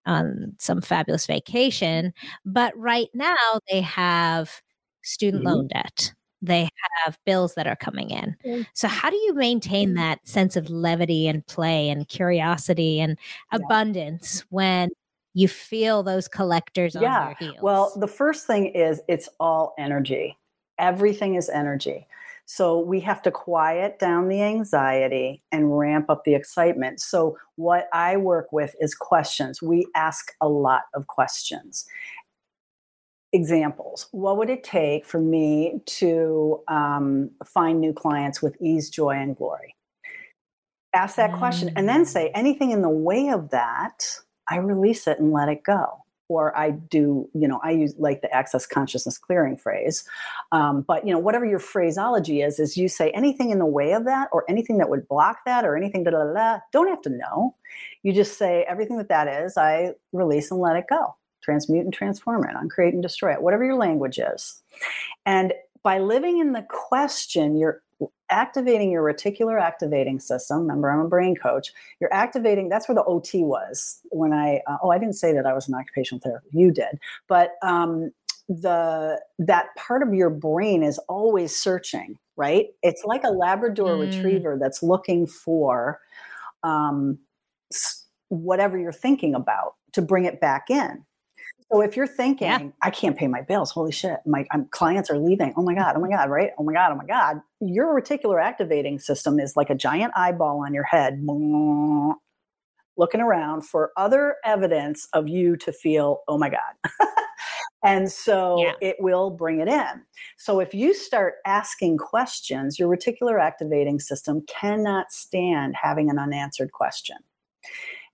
on 0.05 0.55
some 0.57 0.81
fabulous 0.81 1.25
vacation, 1.25 2.13
but 2.46 2.75
right 2.77 3.10
now 3.13 3.36
they 3.69 3.81
have 3.81 4.62
student 5.03 5.43
mm-hmm. 5.43 5.53
loan 5.53 5.67
debt. 5.67 6.13
They 6.41 6.69
have 7.03 7.17
bills 7.25 7.55
that 7.55 7.67
are 7.67 7.75
coming 7.75 8.12
in. 8.12 8.36
Mm-hmm. 8.46 8.62
So, 8.74 8.88
how 8.88 9.10
do 9.10 9.15
you 9.15 9.34
maintain 9.34 9.96
that 9.96 10.25
sense 10.27 10.55
of 10.55 10.69
levity 10.69 11.27
and 11.27 11.46
play 11.48 11.89
and 11.89 12.07
curiosity 12.07 13.00
and 13.00 13.17
yeah. 13.51 13.60
abundance 13.60 14.46
when 14.50 14.89
you 15.34 15.48
feel 15.48 16.03
those 16.03 16.27
collectors 16.27 16.96
on 16.96 17.03
yeah. 17.03 17.27
your 17.27 17.51
heels? 17.51 17.62
Well, 17.62 17.93
the 17.98 18.07
first 18.07 18.48
thing 18.48 18.67
is 18.67 19.01
it's 19.07 19.29
all 19.39 19.74
energy 19.77 20.38
everything 20.79 21.36
is 21.36 21.50
energy. 21.50 22.07
So 22.46 22.79
we 22.79 23.01
have 23.01 23.22
to 23.24 23.31
quiet 23.31 24.00
down 24.00 24.29
the 24.29 24.41
anxiety 24.41 25.43
and 25.51 25.77
ramp 25.77 26.10
up 26.10 26.24
the 26.24 26.34
excitement. 26.34 27.01
So, 27.01 27.38
what 27.57 27.89
I 27.91 28.15
work 28.15 28.53
with 28.53 28.74
is 28.79 28.96
questions. 28.96 29.62
We 29.62 29.86
ask 29.96 30.31
a 30.39 30.48
lot 30.48 30.84
of 30.93 31.07
questions. 31.07 31.86
Examples 33.34 34.07
What 34.12 34.38
would 34.38 34.50
it 34.50 34.63
take 34.63 35.05
for 35.05 35.19
me 35.19 35.81
to 35.86 36.62
um, 36.69 37.31
find 37.43 37.81
new 37.81 37.91
clients 37.91 38.41
with 38.41 38.55
ease, 38.62 38.89
joy, 38.89 39.12
and 39.12 39.36
glory? 39.36 39.75
Ask 40.93 41.17
that 41.17 41.31
mm. 41.31 41.38
question 41.38 41.74
and 41.75 41.89
then 41.89 42.05
say 42.05 42.31
anything 42.34 42.72
in 42.72 42.81
the 42.81 42.89
way 42.89 43.27
of 43.27 43.50
that, 43.50 44.07
I 44.50 44.55
release 44.57 45.05
it 45.05 45.19
and 45.19 45.34
let 45.34 45.50
it 45.50 45.63
go 45.63 46.01
or 46.29 46.57
I 46.57 46.72
do, 46.72 47.29
you 47.34 47.48
know, 47.48 47.60
I 47.63 47.72
use 47.72 47.93
like 47.98 48.22
the 48.22 48.34
access 48.34 48.65
consciousness 48.65 49.17
clearing 49.17 49.57
phrase. 49.57 50.03
Um, 50.51 50.81
but, 50.81 51.05
you 51.05 51.13
know, 51.13 51.19
whatever 51.19 51.46
your 51.46 51.60
phraseology 51.60 52.41
is, 52.41 52.60
is 52.60 52.77
you 52.77 52.89
say 52.89 53.12
anything 53.12 53.50
in 53.50 53.60
the 53.60 53.65
way 53.65 53.93
of 53.93 54.05
that 54.05 54.29
or 54.31 54.43
anything 54.50 54.77
that 54.79 54.89
would 54.89 55.07
block 55.07 55.39
that 55.46 55.65
or 55.65 55.77
anything, 55.77 56.03
da, 56.03 56.12
da, 56.12 56.34
da, 56.34 56.60
don't 56.72 56.89
have 56.89 57.01
to 57.03 57.10
know. 57.10 57.55
You 58.03 58.13
just 58.13 58.38
say 58.38 58.65
everything 58.67 58.98
that 58.98 59.10
that 59.10 59.27
is, 59.27 59.57
I 59.57 59.93
release 60.12 60.51
and 60.51 60.60
let 60.60 60.75
it 60.75 60.86
go. 60.89 61.15
Transmute 61.41 61.86
and 61.86 61.93
transform 61.93 62.43
it, 62.43 62.55
uncreate 62.55 62.93
and 62.93 63.03
destroy 63.03 63.34
it, 63.34 63.41
whatever 63.41 63.63
your 63.63 63.77
language 63.77 64.19
is. 64.19 64.62
And 65.25 65.53
by 65.84 66.00
living 66.00 66.39
in 66.39 66.51
the 66.51 66.65
question, 66.69 67.55
you're 67.55 67.81
activating 68.30 68.92
your 68.92 69.04
reticular 69.04 69.62
activating 69.62 70.20
system. 70.20 70.62
Remember, 70.62 70.92
I'm 70.92 71.00
a 71.00 71.08
brain 71.08 71.36
coach. 71.36 71.72
You're 72.00 72.13
activating, 72.13 72.70
that's 72.70 72.88
where 72.88 72.96
the 72.96 73.04
OT 73.04 73.44
was 73.44 74.00
when 74.10 74.34
I, 74.34 74.62
uh, 74.68 74.77
oh, 74.84 74.92
I 74.92 75.00
didn't 75.00 75.16
say 75.16 75.34
that 75.34 75.46
I 75.46 75.54
was 75.54 75.68
an 75.68 75.75
occupational 75.75 76.22
therapist. 76.22 76.54
You 76.54 76.72
did. 76.72 77.00
But 77.27 77.54
um, 77.63 78.12
the 78.50 79.20
that 79.39 79.75
part 79.75 80.01
of 80.01 80.13
your 80.13 80.30
brain 80.30 80.84
is 80.84 80.98
always 81.10 81.56
searching, 81.56 82.18
right? 82.36 82.68
It's 82.82 83.04
like 83.04 83.24
a 83.24 83.30
Labrador 83.30 83.96
mm. 83.96 84.00
retriever 84.00 84.58
that's 84.60 84.82
looking 84.82 85.27
for 85.27 86.00
um, 86.63 87.20
whatever 88.30 88.77
you're 88.77 88.94
thinking 88.94 89.36
about 89.36 89.75
to 89.94 90.01
bring 90.01 90.25
it 90.25 90.39
back 90.39 90.70
in. 90.70 91.04
So 91.71 91.81
if 91.81 91.97
you're 91.97 92.07
thinking, 92.07 92.47
yeah. 92.47 92.69
I 92.81 92.89
can't 92.89 93.17
pay 93.17 93.27
my 93.27 93.41
bills, 93.41 93.71
holy 93.71 93.91
shit, 93.91 94.19
my 94.25 94.45
I'm, 94.51 94.67
clients 94.71 95.09
are 95.09 95.17
leaving. 95.17 95.53
Oh 95.57 95.63
my 95.63 95.75
god, 95.75 95.95
oh 95.97 96.00
my 96.00 96.09
god, 96.09 96.29
right? 96.29 96.51
Oh 96.57 96.63
my 96.63 96.74
god, 96.74 96.93
oh 96.93 96.95
my 96.95 97.05
god. 97.05 97.41
Your 97.59 98.00
reticular 98.00 98.41
activating 98.41 99.00
system 99.00 99.39
is 99.39 99.57
like 99.57 99.69
a 99.69 99.75
giant 99.75 100.13
eyeball 100.15 100.63
on 100.65 100.74
your 100.74 100.86
head, 100.86 101.21
looking 102.97 103.21
around 103.21 103.65
for 103.65 103.91
other 103.97 104.38
evidence 104.45 105.07
of 105.13 105.27
you 105.27 105.57
to 105.57 105.74
feel, 105.74 106.21
oh 106.29 106.38
my 106.38 106.50
god. 106.50 106.91
and 107.83 108.09
so 108.09 108.62
yeah. 108.63 108.74
it 108.81 108.95
will 109.00 109.29
bring 109.29 109.59
it 109.59 109.67
in. 109.67 110.03
So 110.38 110.62
if 110.62 110.74
you 110.74 110.93
start 110.93 111.36
asking 111.45 111.97
questions, 111.97 112.79
your 112.79 112.89
reticular 112.89 113.41
activating 113.41 114.00
system 114.00 114.43
cannot 114.47 115.12
stand 115.12 115.75
having 115.81 116.09
an 116.09 116.17
unanswered 116.17 116.71
question. 116.71 117.17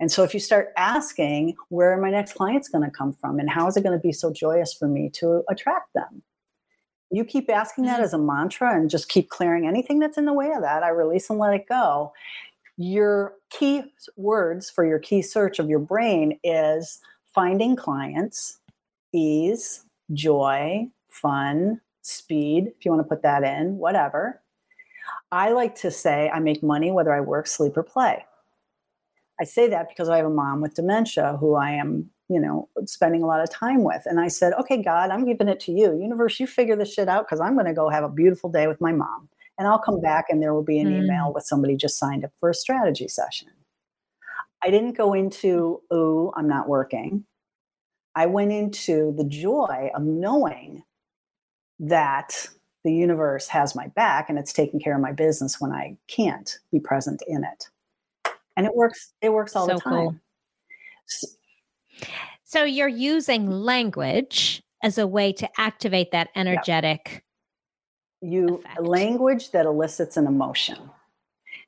And 0.03 0.11
so 0.11 0.21
if 0.21 0.33
you 0.33 0.41
start 0.41 0.73
asking, 0.75 1.55
where 1.69 1.93
are 1.93 2.01
my 2.01 2.11
next 2.11 2.33
clients 2.33 2.67
going 2.67 2.83
to 2.83 2.91
come 2.91 3.13
from? 3.13 3.39
And 3.39 3.49
how 3.49 3.67
is 3.67 3.77
it 3.77 3.83
going 3.83 3.97
to 3.97 4.03
be 4.03 4.11
so 4.11 4.33
joyous 4.33 4.73
for 4.73 4.85
me 4.85 5.09
to 5.11 5.45
attract 5.49 5.93
them? 5.93 6.21
You 7.09 7.23
keep 7.23 7.49
asking 7.49 7.85
that 7.85 7.93
mm-hmm. 7.95 8.03
as 8.03 8.13
a 8.13 8.17
mantra 8.17 8.75
and 8.75 8.89
just 8.89 9.07
keep 9.07 9.29
clearing 9.29 9.65
anything 9.65 9.99
that's 9.99 10.17
in 10.17 10.25
the 10.25 10.33
way 10.33 10.51
of 10.51 10.61
that. 10.61 10.83
I 10.83 10.89
release 10.89 11.29
and 11.29 11.39
let 11.39 11.53
it 11.53 11.69
go. 11.69 12.11
Your 12.75 13.35
key 13.49 13.83
words 14.17 14.69
for 14.69 14.85
your 14.85 14.99
key 14.99 15.21
search 15.21 15.57
of 15.57 15.69
your 15.69 15.79
brain 15.79 16.37
is 16.43 16.99
finding 17.33 17.77
clients, 17.77 18.59
ease, 19.13 19.85
joy, 20.11 20.85
fun, 21.07 21.79
speed, 22.01 22.73
if 22.77 22.83
you 22.83 22.91
want 22.91 23.05
to 23.05 23.07
put 23.07 23.23
that 23.23 23.45
in, 23.45 23.77
whatever. 23.77 24.41
I 25.31 25.53
like 25.53 25.75
to 25.75 25.89
say 25.89 26.29
I 26.29 26.39
make 26.39 26.61
money 26.61 26.91
whether 26.91 27.13
I 27.13 27.21
work, 27.21 27.47
sleep, 27.47 27.77
or 27.77 27.83
play. 27.83 28.25
I 29.39 29.45
say 29.45 29.67
that 29.69 29.89
because 29.89 30.09
I 30.09 30.17
have 30.17 30.25
a 30.25 30.29
mom 30.29 30.61
with 30.61 30.75
dementia 30.75 31.37
who 31.39 31.55
I 31.55 31.71
am, 31.71 32.09
you 32.29 32.39
know, 32.39 32.69
spending 32.85 33.23
a 33.23 33.27
lot 33.27 33.41
of 33.41 33.49
time 33.49 33.83
with. 33.83 34.03
And 34.05 34.19
I 34.19 34.27
said, 34.27 34.53
okay, 34.53 34.81
God, 34.81 35.09
I'm 35.09 35.25
giving 35.25 35.47
it 35.47 35.59
to 35.61 35.71
you. 35.71 35.97
Universe, 35.99 36.39
you 36.39 36.47
figure 36.47 36.75
this 36.75 36.93
shit 36.93 37.09
out 37.09 37.25
because 37.25 37.39
I'm 37.39 37.53
going 37.53 37.65
to 37.65 37.73
go 37.73 37.89
have 37.89 38.03
a 38.03 38.09
beautiful 38.09 38.49
day 38.49 38.67
with 38.67 38.79
my 38.79 38.91
mom. 38.91 39.29
And 39.57 39.67
I'll 39.67 39.79
come 39.79 40.01
back 40.01 40.25
and 40.29 40.41
there 40.41 40.53
will 40.53 40.63
be 40.63 40.79
an 40.79 40.87
mm. 40.87 41.03
email 41.03 41.31
with 41.33 41.43
somebody 41.43 41.75
just 41.75 41.97
signed 41.97 42.25
up 42.25 42.31
for 42.39 42.49
a 42.49 42.55
strategy 42.55 43.07
session. 43.07 43.49
I 44.63 44.69
didn't 44.69 44.93
go 44.93 45.13
into, 45.13 45.81
ooh, 45.93 46.31
I'm 46.35 46.47
not 46.47 46.69
working. 46.69 47.25
I 48.15 48.27
went 48.27 48.51
into 48.51 49.13
the 49.17 49.25
joy 49.25 49.89
of 49.93 50.03
knowing 50.03 50.83
that 51.79 52.47
the 52.83 52.93
universe 52.93 53.47
has 53.47 53.75
my 53.75 53.87
back 53.87 54.29
and 54.29 54.37
it's 54.37 54.53
taking 54.53 54.79
care 54.79 54.95
of 54.95 55.01
my 55.01 55.11
business 55.11 55.59
when 55.59 55.71
I 55.71 55.97
can't 56.07 56.57
be 56.71 56.79
present 56.79 57.21
in 57.27 57.43
it. 57.43 57.69
And 58.55 58.65
it 58.65 58.75
works, 58.75 59.13
it 59.21 59.29
works 59.29 59.55
all 59.55 59.67
so 59.67 59.75
the 59.75 59.79
time. 59.79 59.93
Cool. 59.93 60.15
So, 61.07 61.27
so, 62.43 62.63
you're 62.63 62.87
using 62.87 63.49
language 63.49 64.61
as 64.83 64.97
a 64.97 65.07
way 65.07 65.33
to 65.33 65.49
activate 65.57 66.11
that 66.11 66.29
energetic. 66.35 67.23
You 68.21 68.61
effect. 68.65 68.81
language 68.81 69.51
that 69.51 69.65
elicits 69.65 70.17
an 70.17 70.27
emotion. 70.27 70.77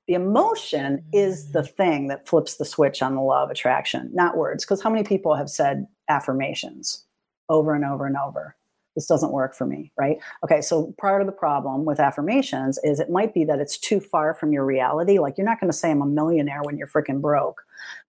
The 0.08 0.14
emotion 0.14 0.98
mm-hmm. 0.98 1.10
is 1.14 1.52
the 1.52 1.64
mm. 1.64 1.76
thing 1.76 2.08
that 2.08 2.28
flips 2.28 2.56
the 2.56 2.66
switch 2.66 3.02
on 3.02 3.16
the 3.16 3.22
law 3.22 3.44
of 3.44 3.50
attraction, 3.50 4.10
not 4.14 4.38
words. 4.38 4.64
Because 4.64 4.82
how 4.82 4.90
many 4.90 5.04
people 5.04 5.36
have 5.36 5.50
said 5.50 5.88
affirmations 6.10 7.06
over 7.50 7.74
and 7.74 7.84
over 7.84 8.06
and 8.06 8.16
over? 8.18 8.56
This 8.96 9.06
doesn't 9.06 9.32
work 9.32 9.54
for 9.54 9.66
me, 9.66 9.92
right? 9.98 10.18
Okay, 10.44 10.62
so 10.62 10.94
part 11.00 11.22
of 11.22 11.28
the 11.28 11.34
problem 11.34 11.86
with 11.86 12.00
affirmations 12.00 12.80
is 12.84 13.00
it 13.00 13.10
might 13.10 13.34
be 13.34 13.44
that 13.44 13.60
it's 13.60 13.78
too 13.78 14.00
far 14.00 14.34
from 14.34 14.54
your 14.54 14.66
reality. 14.66 15.20
Like 15.20 15.38
you're 15.38 15.46
not 15.46 15.60
going 15.60 15.72
to 15.72 15.78
say 15.78 15.92
I'm 15.92 16.02
a 16.02 16.06
millionaire 16.06 16.64
when 16.64 16.78
you're 16.78 16.88
freaking 16.88 17.22
broke. 17.22 17.62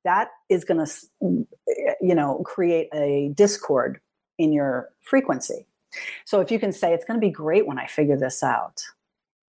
That 0.05 0.29
is 0.49 0.65
going 0.65 0.87
to, 0.87 1.47
you 2.01 2.15
know, 2.15 2.43
create 2.45 2.89
a 2.95 3.33
discord 3.35 4.01
in 4.39 4.53
your 4.53 4.91
frequency. 5.03 5.67
So 6.25 6.41
if 6.41 6.51
you 6.51 6.59
can 6.59 6.73
say 6.73 6.93
it's 6.93 7.05
going 7.05 7.21
to 7.21 7.27
be 7.27 7.33
great 7.33 7.67
when 7.67 7.79
I 7.79 7.87
figure 7.87 8.17
this 8.17 8.43
out, 8.43 8.83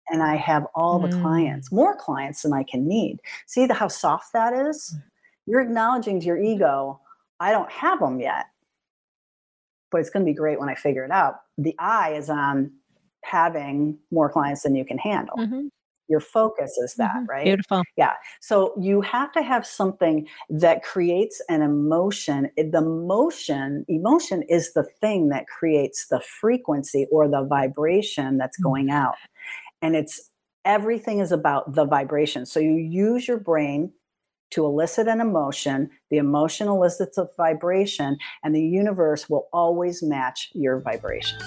and 0.09 0.23
I 0.23 0.35
have 0.35 0.65
all 0.73 0.99
the 0.99 1.09
mm. 1.09 1.21
clients, 1.21 1.69
more 1.69 1.93
clients 1.93 2.43
than 2.43 2.53
I 2.53 2.63
can 2.63 2.87
need. 2.87 3.19
See 3.45 3.65
the, 3.65 3.73
how 3.73 3.89
soft 3.89 4.31
that 4.31 4.53
is? 4.53 4.95
Mm. 4.95 5.03
You're 5.47 5.61
acknowledging 5.61 6.21
to 6.21 6.25
your 6.25 6.41
ego, 6.41 7.01
I 7.41 7.51
don't 7.51 7.69
have 7.69 7.99
them 7.99 8.21
yet 8.21 8.45
but 9.91 9.99
it's 9.99 10.09
going 10.09 10.25
to 10.25 10.29
be 10.29 10.35
great 10.35 10.59
when 10.59 10.69
I 10.69 10.75
figure 10.75 11.03
it 11.03 11.11
out. 11.11 11.35
The 11.57 11.75
eye 11.79 12.13
is 12.13 12.29
on 12.29 12.71
having 13.23 13.97
more 14.11 14.29
clients 14.29 14.63
than 14.63 14.75
you 14.75 14.85
can 14.85 14.97
handle. 14.97 15.35
Mm-hmm. 15.37 15.67
Your 16.09 16.21
focus 16.21 16.77
is 16.77 16.95
that, 16.95 17.15
mm-hmm. 17.15 17.25
right? 17.25 17.43
Beautiful. 17.43 17.83
Yeah. 17.97 18.13
So 18.39 18.73
you 18.79 19.01
have 19.01 19.31
to 19.33 19.41
have 19.41 19.65
something 19.65 20.27
that 20.49 20.83
creates 20.83 21.41
an 21.49 21.61
emotion. 21.61 22.49
The 22.55 22.81
motion, 22.81 23.85
emotion 23.89 24.43
is 24.43 24.71
the 24.73 24.83
thing 25.01 25.29
that 25.29 25.47
creates 25.47 26.07
the 26.07 26.21
frequency 26.21 27.07
or 27.11 27.27
the 27.27 27.43
vibration 27.43 28.37
that's 28.37 28.57
mm-hmm. 28.57 28.69
going 28.69 28.89
out. 28.89 29.15
And 29.81 29.95
it's 29.95 30.31
everything 30.63 31.19
is 31.19 31.31
about 31.31 31.75
the 31.75 31.85
vibration. 31.85 32.45
So 32.45 32.59
you 32.59 32.75
use 32.75 33.27
your 33.27 33.39
brain 33.39 33.91
to 34.51 34.65
elicit 34.65 35.07
an 35.07 35.21
emotion. 35.21 35.89
The 36.09 36.17
emotion 36.17 36.67
elicits 36.67 37.17
a 37.17 37.27
vibration, 37.37 38.17
and 38.43 38.55
the 38.55 38.61
universe 38.61 39.29
will 39.29 39.47
always 39.53 40.01
match 40.03 40.49
your 40.53 40.79
vibration. 40.79 41.39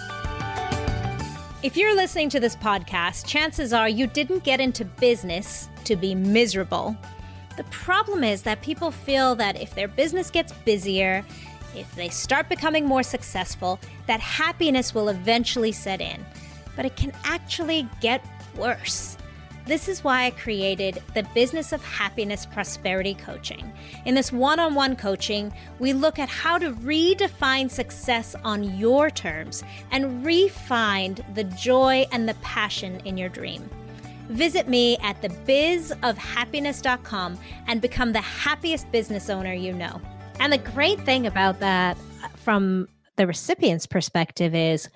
If 1.63 1.77
you're 1.77 1.95
listening 1.95 2.31
to 2.31 2.41
this 2.41 2.57
podcast, 2.57 3.27
chances 3.27 3.73
are 3.75 3.89
you 3.89 4.07
didn't 4.07 4.45
get 4.45 4.61
into 4.61 4.85
business 4.85 5.69
to 5.85 5.95
be 5.95 6.15
miserable. 6.15 6.97
The 7.57 7.65
problem 7.65 8.25
is 8.25 8.41
that 8.43 8.63
people 8.63 8.91
feel 8.91 9.35
that 9.35 9.61
if 9.61 9.75
their 9.75 9.89
business 9.89 10.31
gets 10.31 10.53
busier, 10.65 11.23
if 11.77 11.95
they 11.95 12.09
start 12.09 12.49
becoming 12.49 12.87
more 12.87 13.03
successful, 13.03 13.79
that 14.07 14.21
happiness 14.21 14.95
will 14.95 15.11
eventually 15.11 15.73
set 15.73 16.01
in. 16.01 16.25
But 16.77 16.87
it 16.87 16.97
can 16.97 17.13
actually 17.25 17.87
get 18.01 18.25
worse. 18.57 19.19
This 19.67 19.89
is 19.89 20.03
why 20.03 20.25
I 20.25 20.31
created 20.31 21.03
the 21.15 21.23
Business 21.35 21.73
of 21.73 21.85
Happiness 21.85 22.47
Prosperity 22.47 23.15
Coaching. 23.15 23.73
In 24.05 24.15
this 24.15 24.33
one 24.33 24.59
on 24.59 24.75
one 24.75 24.97
coaching, 24.97 25.53
we 25.79 25.93
look 25.93 26.19
at 26.19 26.29
how 26.29 26.59
to 26.59 26.73
redefine 26.73 27.71
success 27.71 28.35
on 28.43 28.79
your 28.79 29.11
terms 29.11 29.63
and 29.91 30.25
re-find 30.25 31.25
the 31.35 31.45
joy 31.45 32.07
and 32.11 32.29
the 32.29 32.35
passion 32.35 33.01
in 33.05 33.17
your 33.17 33.29
dream. 33.29 33.69
Visit 34.31 34.69
me 34.69 34.97
at 35.03 35.21
thebizofhappiness.com 35.23 37.39
and 37.67 37.81
become 37.81 38.13
the 38.13 38.21
happiest 38.21 38.93
business 38.93 39.29
owner 39.29 39.53
you 39.53 39.73
know. 39.73 40.01
And 40.39 40.53
the 40.53 40.59
great 40.59 41.01
thing 41.01 41.27
about 41.27 41.59
that 41.61 41.97
uh, 42.25 42.29
from 42.29 42.89
the 43.17 43.27
recipient's 43.27 43.87
perspective 43.87 44.55
is 44.55 44.89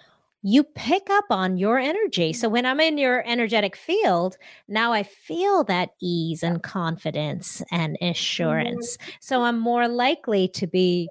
you 0.46 0.62
pick 0.62 1.08
up 1.08 1.24
on 1.30 1.56
your 1.56 1.78
energy. 1.78 2.34
So 2.34 2.50
when 2.50 2.66
I'm 2.66 2.78
in 2.78 2.98
your 2.98 3.26
energetic 3.26 3.74
field, 3.74 4.36
now 4.68 4.92
I 4.92 5.02
feel 5.02 5.64
that 5.64 5.90
ease 6.02 6.42
and 6.42 6.62
confidence 6.62 7.62
and 7.72 7.96
assurance. 8.02 8.98
So 9.20 9.42
I'm 9.42 9.58
more 9.58 9.88
likely 9.88 10.48
to 10.48 10.66
be 10.66 11.08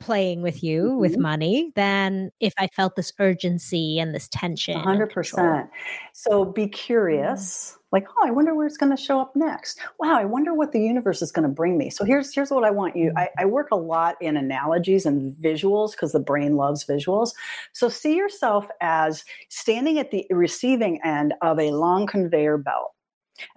playing 0.00 0.42
with 0.42 0.62
you 0.62 0.82
mm-hmm. 0.82 0.98
with 0.98 1.16
money 1.16 1.72
than 1.76 2.30
if 2.40 2.52
I 2.58 2.66
felt 2.66 2.94
this 2.94 3.12
urgency 3.18 3.98
and 3.98 4.14
this 4.14 4.28
tension. 4.28 4.78
100%. 4.78 5.68
So 6.12 6.44
be 6.44 6.64
mm-hmm. 6.64 6.72
curious. 6.72 7.78
Like, 7.92 8.06
oh, 8.08 8.26
I 8.26 8.30
wonder 8.30 8.54
where 8.54 8.66
it's 8.66 8.76
going 8.76 8.94
to 8.94 9.02
show 9.02 9.20
up 9.20 9.36
next. 9.36 9.78
Wow, 10.00 10.16
I 10.16 10.24
wonder 10.24 10.54
what 10.54 10.72
the 10.72 10.80
universe 10.80 11.22
is 11.22 11.30
going 11.30 11.46
to 11.46 11.54
bring 11.54 11.76
me. 11.76 11.90
So 11.90 12.04
here's 12.04 12.34
here's 12.34 12.50
what 12.50 12.64
I 12.64 12.70
want 12.70 12.96
you. 12.96 13.12
I, 13.16 13.24
mm. 13.24 13.28
I 13.38 13.44
work 13.44 13.68
a 13.70 13.76
lot 13.76 14.16
in 14.20 14.36
analogies 14.36 15.06
and 15.06 15.34
visuals 15.36 15.92
because 15.92 16.12
the 16.12 16.20
brain 16.20 16.56
loves 16.56 16.84
visuals. 16.84 17.32
So 17.72 17.88
see 17.88 18.16
yourself 18.16 18.68
as 18.80 19.24
standing 19.50 19.98
at 19.98 20.10
the 20.10 20.26
receiving 20.30 21.00
end 21.04 21.34
of 21.42 21.58
a 21.58 21.70
long 21.70 22.06
conveyor 22.06 22.58
belt 22.58 22.92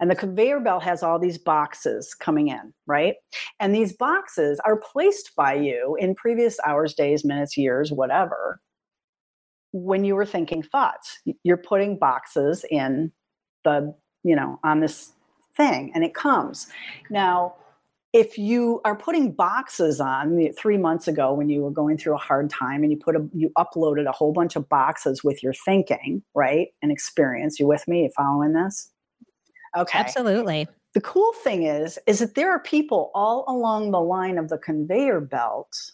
and 0.00 0.10
the 0.10 0.16
conveyor 0.16 0.60
belt 0.60 0.82
has 0.82 1.02
all 1.02 1.18
these 1.18 1.38
boxes 1.38 2.14
coming 2.14 2.48
in, 2.48 2.72
right? 2.86 3.14
And 3.60 3.74
these 3.74 3.92
boxes 3.92 4.60
are 4.64 4.76
placed 4.76 5.34
by 5.36 5.54
you 5.54 5.96
in 5.98 6.14
previous 6.14 6.58
hours, 6.66 6.94
days, 6.94 7.24
minutes, 7.24 7.56
years, 7.56 7.92
whatever, 7.92 8.60
when 9.72 10.04
you 10.04 10.14
were 10.14 10.26
thinking 10.26 10.62
thoughts. 10.62 11.18
You're 11.42 11.56
putting 11.56 11.98
boxes 11.98 12.64
in 12.70 13.12
the, 13.64 13.94
you 14.26 14.36
know, 14.36 14.58
on 14.64 14.80
this 14.80 15.12
thing 15.56 15.92
and 15.94 16.04
it 16.04 16.14
comes. 16.14 16.66
Now, 17.10 17.54
if 18.12 18.38
you 18.38 18.80
are 18.84 18.96
putting 18.96 19.32
boxes 19.32 20.00
on 20.00 20.50
three 20.58 20.78
months 20.78 21.06
ago 21.06 21.34
when 21.34 21.48
you 21.48 21.62
were 21.62 21.70
going 21.70 21.98
through 21.98 22.14
a 22.14 22.18
hard 22.18 22.48
time 22.50 22.82
and 22.82 22.90
you 22.90 22.98
put 22.98 23.16
a 23.16 23.26
you 23.34 23.50
uploaded 23.58 24.08
a 24.08 24.12
whole 24.12 24.32
bunch 24.32 24.56
of 24.56 24.68
boxes 24.68 25.22
with 25.22 25.42
your 25.42 25.52
thinking 25.52 26.22
right 26.34 26.68
and 26.82 26.90
experience 26.90 27.60
you 27.60 27.66
with 27.66 27.86
me 27.86 28.04
you 28.04 28.10
following 28.16 28.52
this 28.52 28.90
Okay. 29.76 29.98
Absolutely. 29.98 30.66
The 30.94 31.00
cool 31.02 31.32
thing 31.44 31.64
is, 31.64 31.98
is 32.06 32.20
that 32.20 32.34
there 32.34 32.50
are 32.50 32.60
people 32.60 33.10
all 33.14 33.44
along 33.48 33.90
the 33.90 34.00
line 34.00 34.38
of 34.38 34.48
the 34.48 34.58
conveyor 34.58 35.20
belt 35.20 35.92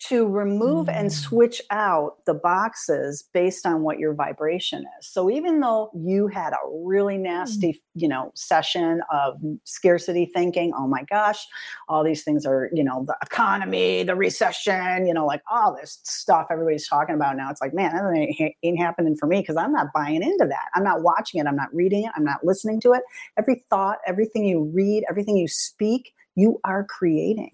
to 0.00 0.28
remove 0.28 0.86
mm. 0.86 0.96
and 0.96 1.12
switch 1.12 1.60
out 1.70 2.24
the 2.24 2.34
boxes 2.34 3.24
based 3.32 3.66
on 3.66 3.82
what 3.82 3.98
your 3.98 4.14
vibration 4.14 4.84
is. 4.98 5.06
So 5.06 5.28
even 5.28 5.58
though 5.58 5.90
you 5.94 6.28
had 6.28 6.52
a 6.52 6.56
really 6.70 7.16
mm. 7.16 7.22
nasty, 7.22 7.72
mm. 7.72 7.80
you 7.94 8.08
know, 8.08 8.30
session 8.34 9.00
of 9.12 9.40
scarcity 9.64 10.30
thinking, 10.32 10.72
oh 10.76 10.86
my 10.86 11.02
gosh, 11.04 11.44
all 11.88 12.04
these 12.04 12.22
things 12.22 12.46
are, 12.46 12.70
you 12.72 12.84
know, 12.84 13.04
the 13.06 13.16
economy, 13.22 14.04
the 14.04 14.14
recession, 14.14 15.06
you 15.06 15.12
know, 15.12 15.26
like 15.26 15.42
all 15.50 15.76
this 15.76 15.98
stuff 16.04 16.46
everybody's 16.50 16.86
talking 16.86 17.14
about 17.14 17.36
now. 17.36 17.50
It's 17.50 17.60
like, 17.60 17.74
man, 17.74 17.92
that 17.94 18.16
ain't, 18.16 18.54
ain't 18.62 18.78
happening 18.78 19.16
for 19.16 19.26
me 19.26 19.40
because 19.40 19.56
I'm 19.56 19.72
not 19.72 19.88
buying 19.92 20.22
into 20.22 20.46
that. 20.48 20.66
I'm 20.74 20.84
not 20.84 21.02
watching 21.02 21.40
it. 21.40 21.46
I'm 21.46 21.56
not 21.56 21.74
reading 21.74 22.04
it. 22.04 22.12
I'm 22.14 22.24
not 22.24 22.44
listening 22.44 22.80
to 22.82 22.92
it. 22.92 23.02
Every 23.36 23.64
thought, 23.68 23.98
everything 24.06 24.44
you 24.44 24.70
read, 24.72 25.04
everything 25.10 25.36
you 25.36 25.48
speak, 25.48 26.14
you 26.36 26.60
are 26.64 26.84
creating. 26.84 27.50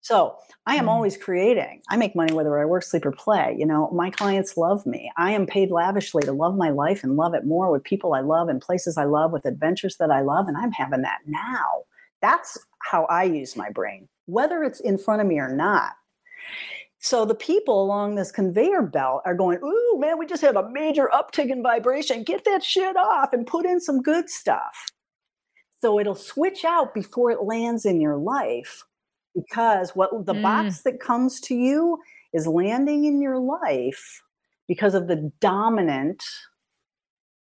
So 0.00 0.36
I 0.66 0.76
am 0.76 0.86
mm. 0.86 0.90
always 0.90 1.16
creating. 1.16 1.82
I 1.90 1.96
make 1.96 2.16
money 2.16 2.32
whether 2.32 2.58
I 2.58 2.64
work, 2.64 2.82
sleep, 2.82 3.06
or 3.06 3.12
play. 3.12 3.54
You 3.58 3.66
know, 3.66 3.90
my 3.90 4.10
clients 4.10 4.56
love 4.56 4.84
me. 4.86 5.10
I 5.16 5.32
am 5.32 5.46
paid 5.46 5.70
lavishly 5.70 6.22
to 6.24 6.32
love 6.32 6.56
my 6.56 6.70
life 6.70 7.04
and 7.04 7.16
love 7.16 7.34
it 7.34 7.46
more 7.46 7.70
with 7.70 7.84
people 7.84 8.14
I 8.14 8.20
love 8.20 8.48
and 8.48 8.60
places 8.60 8.96
I 8.96 9.04
love 9.04 9.32
with 9.32 9.44
adventures 9.44 9.96
that 9.96 10.10
I 10.10 10.22
love. 10.22 10.48
And 10.48 10.56
I'm 10.56 10.72
having 10.72 11.02
that 11.02 11.20
now. 11.26 11.84
That's 12.22 12.58
how 12.78 13.04
I 13.06 13.24
use 13.24 13.56
my 13.56 13.70
brain, 13.70 14.08
whether 14.26 14.62
it's 14.62 14.80
in 14.80 14.98
front 14.98 15.20
of 15.20 15.26
me 15.26 15.38
or 15.38 15.54
not. 15.54 15.92
So 16.98 17.24
the 17.24 17.34
people 17.34 17.82
along 17.82 18.14
this 18.14 18.32
conveyor 18.32 18.82
belt 18.82 19.22
are 19.24 19.34
going, 19.34 19.58
Ooh, 19.62 19.98
man, 19.98 20.18
we 20.18 20.26
just 20.26 20.42
had 20.42 20.56
a 20.56 20.68
major 20.70 21.10
uptick 21.12 21.50
in 21.50 21.62
vibration. 21.62 22.24
Get 22.24 22.44
that 22.44 22.64
shit 22.64 22.96
off 22.96 23.32
and 23.32 23.46
put 23.46 23.66
in 23.66 23.80
some 23.80 24.02
good 24.02 24.28
stuff. 24.28 24.90
So 25.82 26.00
it'll 26.00 26.14
switch 26.14 26.64
out 26.64 26.94
before 26.94 27.30
it 27.30 27.42
lands 27.42 27.84
in 27.84 28.00
your 28.00 28.16
life 28.16 28.84
because 29.36 29.90
what 29.94 30.10
the 30.26 30.34
mm. 30.34 30.42
box 30.42 30.82
that 30.82 30.98
comes 30.98 31.40
to 31.42 31.54
you 31.54 31.98
is 32.32 32.46
landing 32.46 33.04
in 33.04 33.20
your 33.20 33.38
life 33.38 34.22
because 34.66 34.94
of 34.94 35.06
the 35.06 35.30
dominant 35.40 36.22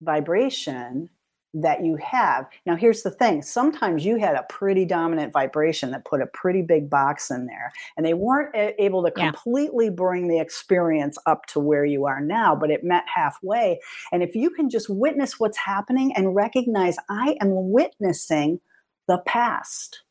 vibration 0.03 1.11
that 1.55 1.83
you 1.83 1.97
have. 1.97 2.47
Now, 2.67 2.77
here's 2.77 3.03
the 3.03 3.11
thing 3.11 3.43
sometimes 3.43 4.05
you 4.05 4.19
had 4.19 4.35
a 4.35 4.45
pretty 4.49 4.85
dominant 4.85 5.33
vibration 5.33 5.91
that 5.93 6.05
put 6.05 6.21
a 6.21 6.27
pretty 6.27 6.63
big 6.63 6.91
box 6.91 7.31
in 7.31 7.47
there, 7.47 7.73
and 7.97 8.05
they 8.05 8.15
weren't 8.15 8.55
able 8.55 9.03
to 9.05 9.11
completely 9.11 9.87
yeah. 9.87 9.93
bring 9.93 10.29
the 10.29 10.41
experience 10.41 11.19
up 11.27 11.47
to 11.47 11.61
where 11.61 11.85
you 11.85 12.05
are 12.05 12.21
now, 12.21 12.55
but 12.55 12.71
it 12.71 12.85
met 12.85 13.05
halfway. 13.13 13.81
And 14.13 14.23
if 14.23 14.35
you 14.35 14.51
can 14.51 14.69
just 14.69 14.91
witness 14.91 15.41
what's 15.41 15.59
happening 15.59 16.13
and 16.15 16.35
recognize, 16.35 16.97
I 17.09 17.37
am 17.41 17.71
witnessing 17.71 18.61
the 19.07 19.19
past. 19.27 20.03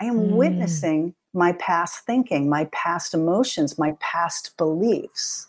I 0.00 0.06
am 0.06 0.16
mm. 0.16 0.30
witnessing 0.30 1.14
my 1.32 1.52
past 1.52 2.06
thinking, 2.06 2.48
my 2.48 2.68
past 2.72 3.14
emotions, 3.14 3.78
my 3.78 3.96
past 4.00 4.56
beliefs. 4.56 5.48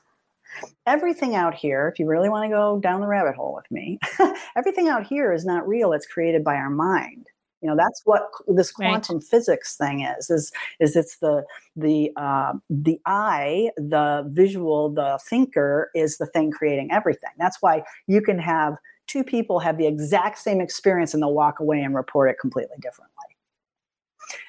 Everything 0.86 1.36
out 1.36 1.54
here, 1.54 1.88
if 1.88 2.00
you 2.00 2.08
really 2.08 2.30
want 2.30 2.46
to 2.46 2.56
go 2.56 2.80
down 2.80 3.02
the 3.02 3.08
rabbit 3.08 3.36
hole 3.36 3.54
with 3.54 3.70
me, 3.70 4.00
everything 4.58 4.88
out 4.88 5.06
here 5.06 5.34
is 5.34 5.46
not 5.46 5.68
real. 5.68 5.92
It's 5.94 6.08
created 6.08 6.44
by 6.44 6.56
our 6.56 6.70
mind. 6.70 7.28
You 7.62 7.70
know, 7.70 7.76
that's 7.76 8.02
what 8.06 8.30
this 8.48 8.72
quantum 8.72 9.18
right. 9.18 9.26
physics 9.26 9.76
thing 9.76 10.02
is. 10.02 10.30
Is 10.30 10.52
is 10.80 10.96
it's 10.96 11.18
the 11.18 11.44
the 11.76 12.12
uh, 12.16 12.54
the 12.70 13.00
eye, 13.06 13.72
the 13.76 14.24
visual, 14.28 14.90
the 14.90 15.20
thinker 15.28 15.90
is 15.96 16.18
the 16.18 16.28
thing 16.28 16.52
creating 16.52 16.92
everything. 16.92 17.32
That's 17.38 17.58
why 17.62 17.84
you 18.08 18.22
can 18.22 18.38
have 18.40 18.76
two 19.08 19.24
people 19.24 19.60
have 19.60 19.78
the 19.78 19.88
exact 19.88 20.38
same 20.40 20.62
experience 20.62 21.14
and 21.14 21.24
they'll 21.24 21.34
walk 21.34 21.60
away 21.60 21.82
and 21.82 21.96
report 21.96 22.30
it 22.30 22.38
completely 22.40 22.78
differently. 22.82 23.35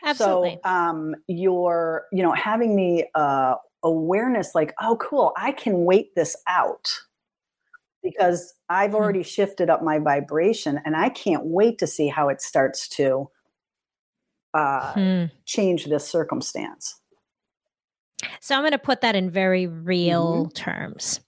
Absolutely. 0.05 0.59
So 0.65 0.71
um, 0.71 1.15
you're, 1.27 2.05
you 2.13 2.23
know, 2.23 2.33
having 2.33 2.77
the 2.77 3.05
uh, 3.15 3.57
awareness 3.83 4.55
like, 4.55 4.75
oh, 4.81 4.97
cool, 5.01 5.33
I 5.37 5.53
can 5.53 5.85
wait 5.85 6.15
this 6.15 6.37
out 6.49 6.89
because 8.03 8.55
I've 8.69 8.91
hmm. 8.91 8.97
already 8.97 9.23
shifted 9.23 9.71
up 9.71 9.83
my 9.83 9.99
vibration 9.99 10.81
and 10.85 10.97
I 10.97 11.09
can't 11.09 11.45
wait 11.45 11.79
to 11.79 11.87
see 11.87 12.09
how 12.09 12.29
it 12.29 12.41
starts 12.41 12.89
to 12.91 13.31
uh, 14.55 14.93
hmm. 14.93 15.25
change 15.45 15.87
this 15.87 16.09
circumstance. 16.09 17.01
So 18.41 18.55
I'm 18.55 18.63
going 18.63 18.73
to 18.73 18.79
put 18.79 19.03
that 19.03 19.17
in 19.17 19.31
very 19.31 19.67
real 19.67 20.45
mm-hmm. 20.45 20.51
terms 20.51 21.21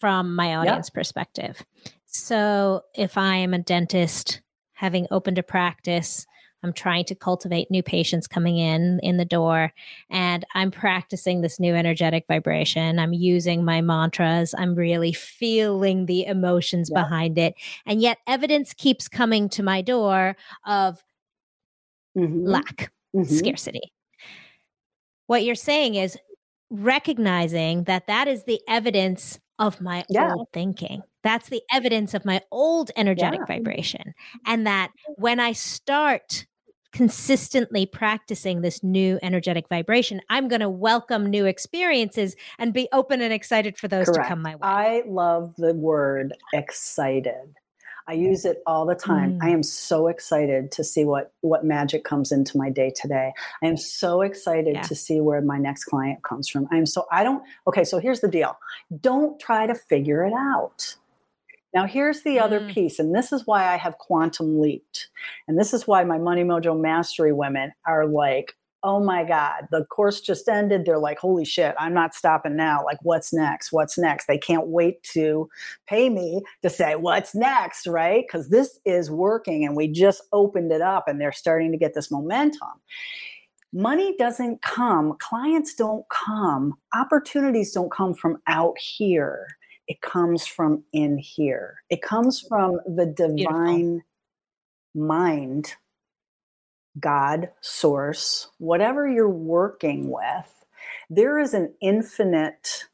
from 0.00 0.34
my 0.34 0.56
audience 0.56 0.88
yep. 0.88 0.94
perspective. 0.94 1.64
So 2.06 2.82
if 2.94 3.16
I 3.16 3.36
am 3.36 3.54
a 3.54 3.58
dentist 3.58 4.40
having 4.72 5.06
opened 5.10 5.38
a 5.38 5.42
practice, 5.42 6.26
I'm 6.64 6.72
trying 6.72 7.04
to 7.04 7.14
cultivate 7.14 7.70
new 7.70 7.82
patients 7.82 8.26
coming 8.26 8.56
in 8.56 8.98
in 9.02 9.18
the 9.18 9.24
door 9.24 9.72
and 10.10 10.44
I'm 10.54 10.70
practicing 10.70 11.42
this 11.42 11.60
new 11.60 11.74
energetic 11.74 12.24
vibration. 12.26 12.98
I'm 12.98 13.12
using 13.12 13.64
my 13.64 13.82
mantras. 13.82 14.54
I'm 14.56 14.74
really 14.74 15.12
feeling 15.12 16.06
the 16.06 16.24
emotions 16.24 16.90
yeah. 16.90 17.02
behind 17.02 17.38
it. 17.38 17.54
And 17.84 18.00
yet 18.00 18.18
evidence 18.26 18.72
keeps 18.72 19.08
coming 19.08 19.50
to 19.50 19.62
my 19.62 19.82
door 19.82 20.36
of 20.66 21.04
mm-hmm. 22.16 22.46
lack, 22.46 22.90
mm-hmm. 23.14 23.24
scarcity. 23.24 23.92
What 25.26 25.44
you're 25.44 25.54
saying 25.54 25.96
is 25.96 26.16
recognizing 26.70 27.84
that 27.84 28.06
that 28.06 28.26
is 28.26 28.44
the 28.44 28.60
evidence 28.68 29.38
of 29.58 29.80
my 29.80 30.04
yeah. 30.08 30.32
old 30.32 30.48
thinking. 30.52 31.02
That's 31.22 31.48
the 31.48 31.62
evidence 31.70 32.14
of 32.14 32.24
my 32.24 32.40
old 32.50 32.90
energetic 32.96 33.40
yeah. 33.40 33.56
vibration. 33.56 34.14
And 34.46 34.66
that 34.66 34.90
when 35.16 35.40
I 35.40 35.52
start 35.52 36.46
consistently 36.94 37.84
practicing 37.84 38.62
this 38.62 38.82
new 38.82 39.18
energetic 39.20 39.68
vibration, 39.68 40.22
I'm 40.30 40.48
going 40.48 40.60
to 40.60 40.68
welcome 40.70 41.26
new 41.26 41.44
experiences 41.44 42.36
and 42.58 42.72
be 42.72 42.88
open 42.92 43.20
and 43.20 43.32
excited 43.32 43.76
for 43.76 43.88
those 43.88 44.06
Correct. 44.06 44.22
to 44.22 44.28
come 44.28 44.40
my 44.40 44.54
way. 44.54 44.60
I 44.62 45.02
love 45.06 45.54
the 45.56 45.74
word 45.74 46.32
excited. 46.54 47.56
I 48.06 48.12
use 48.12 48.44
it 48.44 48.62
all 48.66 48.86
the 48.86 48.94
time. 48.94 49.38
Mm. 49.38 49.42
I 49.42 49.48
am 49.48 49.62
so 49.62 50.08
excited 50.08 50.70
to 50.72 50.84
see 50.84 51.04
what 51.04 51.32
what 51.40 51.64
magic 51.64 52.04
comes 52.04 52.32
into 52.32 52.58
my 52.58 52.70
day 52.70 52.92
today. 52.94 53.32
I 53.62 53.66
am 53.66 53.78
so 53.78 54.20
excited 54.20 54.74
yeah. 54.74 54.82
to 54.82 54.94
see 54.94 55.20
where 55.20 55.40
my 55.40 55.58
next 55.58 55.84
client 55.84 56.22
comes 56.22 56.48
from. 56.48 56.68
I 56.70 56.76
am 56.76 56.86
so 56.86 57.06
I 57.10 57.24
don't 57.24 57.42
Okay, 57.66 57.82
so 57.82 57.98
here's 57.98 58.20
the 58.20 58.28
deal. 58.28 58.58
Don't 59.00 59.40
try 59.40 59.66
to 59.66 59.74
figure 59.74 60.22
it 60.24 60.34
out. 60.34 60.96
Now, 61.74 61.86
here's 61.86 62.22
the 62.22 62.38
other 62.38 62.60
mm. 62.60 62.72
piece, 62.72 63.00
and 63.00 63.14
this 63.14 63.32
is 63.32 63.46
why 63.46 63.72
I 63.72 63.76
have 63.76 63.98
quantum 63.98 64.60
leaped. 64.60 65.08
And 65.48 65.58
this 65.58 65.74
is 65.74 65.86
why 65.88 66.04
my 66.04 66.18
Money 66.18 66.44
Mojo 66.44 66.80
Mastery 66.80 67.32
women 67.32 67.72
are 67.86 68.06
like, 68.06 68.54
oh 68.84 69.02
my 69.02 69.24
God, 69.24 69.66
the 69.70 69.84
course 69.86 70.20
just 70.20 70.46
ended. 70.46 70.84
They're 70.84 70.98
like, 70.98 71.18
holy 71.18 71.46
shit, 71.46 71.74
I'm 71.78 71.94
not 71.94 72.14
stopping 72.14 72.54
now. 72.54 72.84
Like, 72.84 72.98
what's 73.02 73.32
next? 73.32 73.72
What's 73.72 73.96
next? 73.96 74.26
They 74.26 74.38
can't 74.38 74.68
wait 74.68 75.02
to 75.14 75.48
pay 75.88 76.10
me 76.10 76.42
to 76.62 76.68
say, 76.68 76.94
what's 76.94 77.34
next, 77.34 77.86
right? 77.86 78.24
Because 78.26 78.50
this 78.50 78.78
is 78.84 79.10
working 79.10 79.64
and 79.64 79.74
we 79.74 79.88
just 79.88 80.22
opened 80.32 80.70
it 80.70 80.82
up 80.82 81.08
and 81.08 81.18
they're 81.18 81.32
starting 81.32 81.72
to 81.72 81.78
get 81.78 81.94
this 81.94 82.10
momentum. 82.10 82.68
Money 83.72 84.14
doesn't 84.18 84.60
come, 84.62 85.16
clients 85.18 85.74
don't 85.74 86.04
come, 86.10 86.74
opportunities 86.94 87.72
don't 87.72 87.90
come 87.90 88.14
from 88.14 88.36
out 88.46 88.78
here 88.78 89.48
it 89.88 90.00
comes 90.00 90.46
from 90.46 90.84
in 90.92 91.18
here. 91.18 91.76
It 91.90 92.02
comes 92.02 92.40
from 92.40 92.80
the 92.86 93.06
divine 93.06 93.34
Beautiful. 93.34 94.02
mind, 94.94 95.74
God, 96.98 97.50
source, 97.60 98.48
whatever 98.58 99.08
you're 99.08 99.28
working 99.28 100.10
with. 100.10 100.64
There 101.10 101.38
is 101.38 101.54
an 101.54 101.74
infinite 101.80 102.86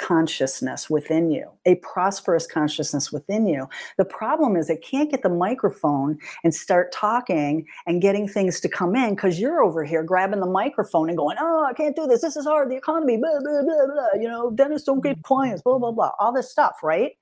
consciousness 0.00 0.90
within 0.90 1.30
you, 1.30 1.48
a 1.66 1.76
prosperous 1.76 2.46
consciousness 2.46 3.12
within 3.12 3.46
you. 3.46 3.68
The 3.96 4.04
problem 4.04 4.56
is 4.56 4.68
it 4.68 4.84
can't 4.84 5.10
get 5.10 5.22
the 5.22 5.28
microphone 5.28 6.18
and 6.42 6.54
start 6.54 6.92
talking 6.92 7.66
and 7.86 8.02
getting 8.02 8.26
things 8.26 8.60
to 8.60 8.68
come 8.68 8.96
in 8.96 9.14
because 9.14 9.38
you're 9.38 9.62
over 9.62 9.84
here 9.84 10.02
grabbing 10.02 10.40
the 10.40 10.46
microphone 10.46 11.08
and 11.08 11.18
going, 11.18 11.36
oh, 11.40 11.66
I 11.68 11.72
can't 11.74 11.96
do 11.96 12.06
this. 12.06 12.22
This 12.22 12.36
is 12.36 12.44
hard. 12.44 12.70
The 12.70 12.76
economy, 12.76 13.16
blah, 13.16 13.40
blah, 13.40 13.62
blah, 13.62 13.86
blah. 13.86 14.20
You 14.20 14.28
know, 14.28 14.50
dentists 14.50 14.86
don't 14.86 15.02
get 15.02 15.16
mm-hmm. 15.16 15.22
clients, 15.22 15.62
blah, 15.62 15.78
blah, 15.78 15.92
blah. 15.92 16.10
All 16.18 16.32
this 16.32 16.50
stuff, 16.50 16.76
right? 16.82 17.12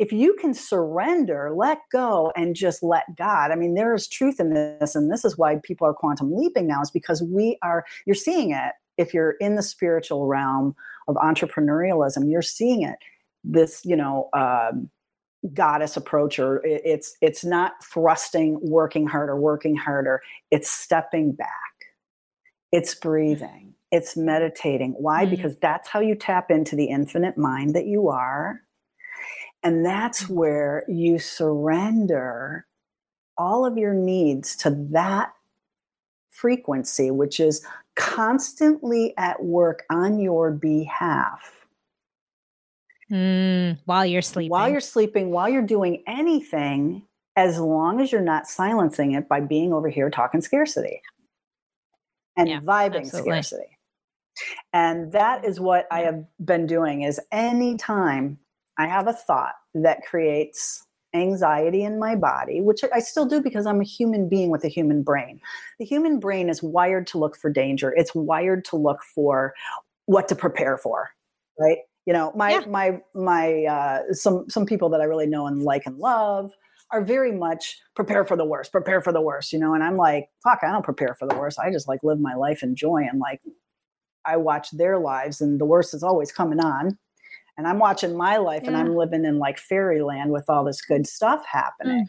If 0.00 0.10
you 0.10 0.36
can 0.40 0.52
surrender, 0.52 1.52
let 1.54 1.78
go, 1.92 2.32
and 2.36 2.56
just 2.56 2.82
let 2.82 3.04
God, 3.16 3.52
I 3.52 3.54
mean, 3.54 3.74
there 3.74 3.94
is 3.94 4.08
truth 4.08 4.40
in 4.40 4.52
this. 4.52 4.96
And 4.96 5.10
this 5.10 5.24
is 5.24 5.38
why 5.38 5.60
people 5.62 5.86
are 5.86 5.94
quantum 5.94 6.34
leaping 6.34 6.66
now, 6.66 6.82
is 6.82 6.90
because 6.90 7.22
we 7.22 7.56
are, 7.62 7.84
you're 8.04 8.14
seeing 8.14 8.50
it 8.50 8.72
if 8.98 9.14
you're 9.14 9.32
in 9.40 9.54
the 9.54 9.62
spiritual 9.62 10.26
realm 10.26 10.74
of 11.08 11.16
entrepreneurialism, 11.16 12.30
you're 12.30 12.42
seeing 12.42 12.82
it. 12.82 12.98
This, 13.44 13.82
you 13.84 13.96
know, 13.96 14.28
um, 14.32 14.88
goddess 15.52 15.96
approach, 15.96 16.38
or 16.38 16.62
it's 16.64 17.16
it's 17.20 17.44
not 17.44 17.72
thrusting, 17.84 18.58
working 18.62 19.06
harder, 19.06 19.36
working 19.36 19.76
harder. 19.76 20.22
It's 20.50 20.70
stepping 20.70 21.32
back. 21.32 21.48
It's 22.72 22.94
breathing. 22.94 23.74
It's 23.90 24.16
meditating. 24.16 24.92
Why? 24.98 25.24
Mm-hmm. 25.24 25.36
Because 25.36 25.56
that's 25.58 25.88
how 25.88 26.00
you 26.00 26.14
tap 26.14 26.50
into 26.50 26.74
the 26.74 26.86
infinite 26.86 27.36
mind 27.36 27.74
that 27.74 27.86
you 27.86 28.08
are. 28.08 28.60
And 29.62 29.84
that's 29.84 30.24
mm-hmm. 30.24 30.34
where 30.34 30.84
you 30.88 31.18
surrender 31.18 32.66
all 33.36 33.66
of 33.66 33.76
your 33.76 33.94
needs 33.94 34.56
to 34.56 34.70
that 34.90 35.32
frequency, 36.34 37.10
which 37.10 37.40
is 37.40 37.64
constantly 37.96 39.14
at 39.16 39.42
work 39.42 39.84
on 39.90 40.18
your 40.18 40.50
behalf. 40.50 41.66
Mm, 43.10 43.78
while 43.84 44.04
you're 44.04 44.22
sleeping. 44.22 44.50
While 44.50 44.70
you're 44.70 44.80
sleeping, 44.80 45.30
while 45.30 45.48
you're 45.48 45.62
doing 45.62 46.02
anything, 46.06 47.02
as 47.36 47.58
long 47.58 48.00
as 48.00 48.12
you're 48.12 48.20
not 48.20 48.46
silencing 48.46 49.12
it 49.12 49.28
by 49.28 49.40
being 49.40 49.72
over 49.72 49.88
here 49.88 50.08
talking 50.10 50.40
scarcity 50.40 51.00
and 52.36 52.48
yeah, 52.48 52.60
vibing 52.60 53.02
absolutely. 53.02 53.30
scarcity. 53.30 53.78
And 54.72 55.12
that 55.12 55.44
is 55.44 55.60
what 55.60 55.86
I 55.90 56.00
have 56.00 56.24
been 56.44 56.66
doing 56.66 57.02
is 57.02 57.20
anytime 57.30 58.38
I 58.78 58.86
have 58.86 59.06
a 59.06 59.12
thought 59.12 59.54
that 59.74 60.02
creates 60.04 60.83
anxiety 61.14 61.82
in 61.82 61.98
my 61.98 62.16
body, 62.16 62.60
which 62.60 62.82
I 62.92 62.98
still 62.98 63.26
do 63.26 63.40
because 63.40 63.66
I'm 63.66 63.80
a 63.80 63.84
human 63.84 64.28
being 64.28 64.50
with 64.50 64.64
a 64.64 64.68
human 64.68 65.02
brain. 65.02 65.40
The 65.78 65.84
human 65.84 66.18
brain 66.18 66.48
is 66.48 66.62
wired 66.62 67.06
to 67.08 67.18
look 67.18 67.36
for 67.36 67.50
danger. 67.50 67.94
It's 67.96 68.14
wired 68.14 68.64
to 68.66 68.76
look 68.76 69.02
for 69.14 69.54
what 70.06 70.28
to 70.28 70.34
prepare 70.34 70.76
for, 70.76 71.10
right? 71.58 71.78
You 72.06 72.12
know, 72.12 72.32
my 72.34 72.50
yeah. 72.50 72.64
my 72.66 73.00
my 73.14 73.64
uh, 73.64 74.12
some 74.12 74.44
some 74.50 74.66
people 74.66 74.90
that 74.90 75.00
I 75.00 75.04
really 75.04 75.26
know 75.26 75.46
and 75.46 75.62
like 75.62 75.86
and 75.86 75.96
love 75.96 76.52
are 76.90 77.02
very 77.02 77.32
much 77.32 77.78
prepare 77.96 78.24
for 78.24 78.36
the 78.36 78.44
worst, 78.44 78.70
prepare 78.70 79.00
for 79.00 79.12
the 79.12 79.22
worst, 79.22 79.52
you 79.52 79.58
know. 79.58 79.72
And 79.72 79.82
I'm 79.82 79.96
like, 79.96 80.28
fuck, 80.42 80.58
I 80.62 80.70
don't 80.70 80.84
prepare 80.84 81.14
for 81.14 81.26
the 81.26 81.34
worst. 81.36 81.58
I 81.58 81.70
just 81.70 81.88
like 81.88 82.00
live 82.02 82.20
my 82.20 82.34
life 82.34 82.62
in 82.62 82.76
joy 82.76 83.06
and 83.10 83.20
like 83.20 83.40
I 84.26 84.36
watch 84.36 84.70
their 84.72 84.98
lives, 84.98 85.40
and 85.40 85.60
the 85.60 85.64
worst 85.64 85.94
is 85.94 86.02
always 86.02 86.32
coming 86.32 86.60
on 86.60 86.98
and 87.56 87.66
I'm 87.66 87.78
watching 87.78 88.16
my 88.16 88.36
life 88.36 88.62
yeah. 88.62 88.68
and 88.68 88.76
I'm 88.76 88.96
living 88.96 89.24
in 89.24 89.38
like 89.38 89.58
fairyland 89.58 90.30
with 90.30 90.44
all 90.48 90.64
this 90.64 90.80
good 90.80 91.06
stuff 91.06 91.44
happening. 91.46 92.04
Mm. 92.04 92.08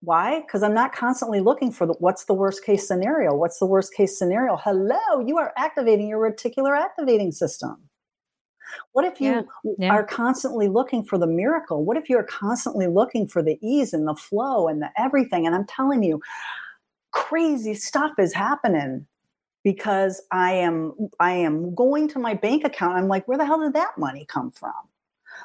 Why? 0.00 0.40
Because 0.40 0.62
I'm 0.62 0.74
not 0.74 0.92
constantly 0.92 1.40
looking 1.40 1.72
for 1.72 1.86
the, 1.86 1.94
what's 1.94 2.26
the 2.26 2.34
worst 2.34 2.64
case 2.64 2.86
scenario. 2.86 3.34
What's 3.34 3.58
the 3.58 3.66
worst 3.66 3.94
case 3.94 4.18
scenario? 4.18 4.56
Hello, 4.56 5.20
you 5.24 5.38
are 5.38 5.52
activating 5.56 6.08
your 6.08 6.20
reticular 6.20 6.78
activating 6.78 7.32
system. 7.32 7.76
What 8.92 9.04
if 9.04 9.20
you 9.20 9.30
yeah. 9.64 9.72
Yeah. 9.78 9.90
are 9.90 10.04
constantly 10.04 10.68
looking 10.68 11.04
for 11.04 11.18
the 11.18 11.26
miracle? 11.26 11.84
What 11.84 11.96
if 11.96 12.10
you're 12.10 12.24
constantly 12.24 12.88
looking 12.88 13.26
for 13.28 13.42
the 13.42 13.58
ease 13.62 13.92
and 13.92 14.06
the 14.06 14.14
flow 14.14 14.68
and 14.68 14.82
the 14.82 14.90
everything? 14.98 15.46
And 15.46 15.54
I'm 15.54 15.66
telling 15.66 16.02
you, 16.02 16.20
crazy 17.12 17.74
stuff 17.74 18.12
is 18.18 18.34
happening 18.34 19.06
because 19.66 20.22
I 20.30 20.52
am 20.52 20.94
I 21.18 21.32
am 21.32 21.74
going 21.74 22.06
to 22.10 22.20
my 22.20 22.34
bank 22.34 22.62
account. 22.62 22.96
I'm 22.96 23.08
like, 23.08 23.26
where 23.26 23.36
the 23.36 23.44
hell 23.44 23.58
did 23.58 23.72
that 23.72 23.98
money 23.98 24.24
come 24.28 24.52
from? 24.52 24.70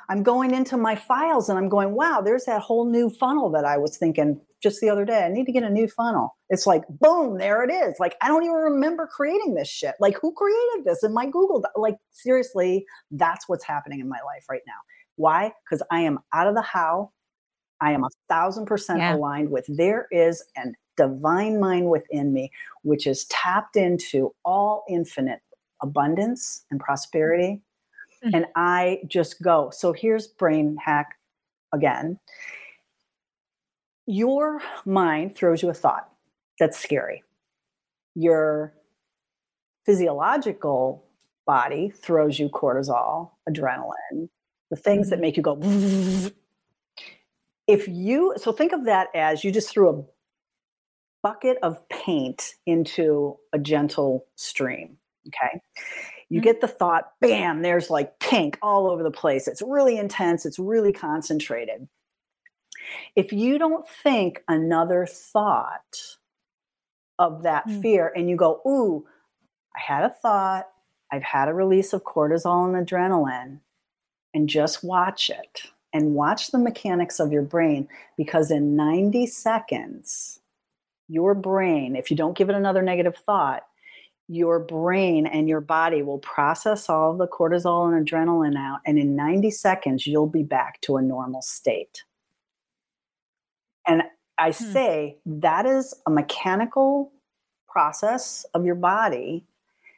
I'm 0.09 0.21
going 0.21 0.53
into 0.53 0.77
my 0.77 0.95
files 0.95 1.49
and 1.49 1.57
I'm 1.57 1.69
going, 1.69 1.93
wow, 1.95 2.21
there's 2.23 2.45
that 2.45 2.61
whole 2.61 2.85
new 2.85 3.09
funnel 3.09 3.49
that 3.49 3.65
I 3.65 3.79
was 3.79 3.97
thinking 3.97 4.39
just 4.61 4.79
the 4.79 4.91
other 4.91 5.05
day. 5.05 5.23
I 5.23 5.29
need 5.29 5.47
to 5.47 5.51
get 5.51 5.63
a 5.63 5.71
new 5.71 5.87
funnel. 5.87 6.37
It's 6.51 6.67
like, 6.67 6.83
boom, 6.87 7.39
there 7.39 7.63
it 7.63 7.73
is. 7.73 7.95
Like, 7.99 8.15
I 8.21 8.27
don't 8.27 8.43
even 8.43 8.57
remember 8.57 9.07
creating 9.07 9.55
this 9.55 9.67
shit. 9.67 9.95
Like, 9.99 10.19
who 10.21 10.31
created 10.33 10.85
this 10.85 11.03
in 11.03 11.15
my 11.15 11.25
Google? 11.25 11.65
Like, 11.75 11.97
seriously, 12.11 12.85
that's 13.09 13.49
what's 13.49 13.65
happening 13.65 14.01
in 14.01 14.07
my 14.07 14.19
life 14.23 14.45
right 14.47 14.61
now. 14.67 14.81
Why? 15.15 15.51
Because 15.65 15.81
I 15.89 16.01
am 16.01 16.19
out 16.31 16.47
of 16.47 16.53
the 16.53 16.61
how. 16.61 17.11
I 17.81 17.93
am 17.93 18.03
a 18.03 18.09
thousand 18.29 18.67
percent 18.67 18.99
yeah. 18.99 19.15
aligned 19.15 19.49
with 19.49 19.65
there 19.67 20.05
is 20.11 20.43
an 20.55 20.75
divine 20.97 21.59
mind 21.59 21.89
within 21.89 22.33
me, 22.33 22.51
which 22.83 23.07
is 23.07 23.25
tapped 23.25 23.75
into 23.75 24.33
all 24.43 24.83
infinite 24.89 25.41
abundance 25.81 26.65
and 26.69 26.79
prosperity. 26.79 27.61
Mm-hmm. 28.23 28.35
And 28.35 28.45
I 28.55 28.99
just 29.07 29.41
go. 29.41 29.71
So 29.73 29.93
here's 29.93 30.27
brain 30.27 30.77
hack 30.83 31.15
again. 31.73 32.19
Your 34.05 34.61
mind 34.85 35.35
throws 35.35 35.61
you 35.61 35.69
a 35.69 35.73
thought 35.73 36.09
that's 36.59 36.79
scary. 36.79 37.23
Your 38.15 38.73
physiological 39.85 41.03
body 41.45 41.89
throws 41.89 42.37
you 42.37 42.49
cortisol, 42.49 43.31
adrenaline, 43.49 44.29
the 44.69 44.75
things 44.75 45.09
that 45.09 45.15
mm-hmm. 45.15 45.21
make 45.21 45.37
you 45.37 45.43
go. 45.43 46.31
If 47.67 47.87
you, 47.87 48.33
so 48.35 48.51
think 48.51 48.73
of 48.73 48.83
that 48.85 49.07
as 49.15 49.45
you 49.45 49.51
just 49.51 49.69
threw 49.69 49.89
a 49.89 50.03
bucket 51.23 51.57
of 51.61 51.87
paint 51.89 52.55
into 52.65 53.37
a 53.53 53.59
gentle 53.59 54.25
stream. 54.35 54.97
Okay. 55.27 55.61
You 56.29 56.39
mm-hmm. 56.39 56.45
get 56.45 56.61
the 56.61 56.67
thought, 56.67 57.11
bam, 57.19 57.61
there's 57.61 57.89
like 57.89 58.19
pink 58.19 58.57
all 58.61 58.89
over 58.89 59.03
the 59.03 59.11
place. 59.11 59.47
It's 59.47 59.61
really 59.61 59.97
intense, 59.97 60.45
it's 60.45 60.59
really 60.59 60.93
concentrated. 60.93 61.87
If 63.15 63.31
you 63.31 63.59
don't 63.59 63.87
think 63.87 64.43
another 64.47 65.05
thought 65.05 66.17
of 67.19 67.43
that 67.43 67.67
mm-hmm. 67.67 67.81
fear 67.81 68.11
and 68.15 68.29
you 68.29 68.35
go, 68.35 68.61
ooh, 68.65 69.05
I 69.75 69.79
had 69.79 70.03
a 70.03 70.09
thought, 70.09 70.67
I've 71.11 71.23
had 71.23 71.47
a 71.47 71.53
release 71.53 71.93
of 71.93 72.03
cortisol 72.03 72.65
and 72.65 72.87
adrenaline, 72.87 73.59
and 74.33 74.47
just 74.47 74.83
watch 74.83 75.29
it 75.29 75.63
and 75.93 76.15
watch 76.15 76.51
the 76.51 76.57
mechanics 76.57 77.19
of 77.19 77.31
your 77.31 77.41
brain 77.41 77.87
because 78.17 78.49
in 78.49 78.75
90 78.75 79.27
seconds, 79.27 80.40
your 81.11 81.35
brain, 81.35 81.95
if 81.97 82.09
you 82.09 82.15
don't 82.15 82.37
give 82.37 82.49
it 82.49 82.55
another 82.55 82.81
negative 82.81 83.17
thought, 83.17 83.63
your 84.29 84.59
brain 84.59 85.27
and 85.27 85.49
your 85.49 85.59
body 85.59 86.01
will 86.03 86.19
process 86.19 86.87
all 86.89 87.17
the 87.17 87.27
cortisol 87.27 87.93
and 87.93 88.07
adrenaline 88.07 88.57
out. 88.57 88.79
And 88.85 88.97
in 88.97 89.13
90 89.15 89.51
seconds, 89.51 90.07
you'll 90.07 90.27
be 90.27 90.43
back 90.43 90.79
to 90.81 90.95
a 90.95 91.01
normal 91.01 91.41
state. 91.41 92.03
And 93.85 94.03
I 94.37 94.51
hmm. 94.51 94.71
say 94.71 95.17
that 95.25 95.65
is 95.65 95.93
a 96.07 96.09
mechanical 96.09 97.11
process 97.67 98.45
of 98.53 98.65
your 98.65 98.75
body 98.75 99.45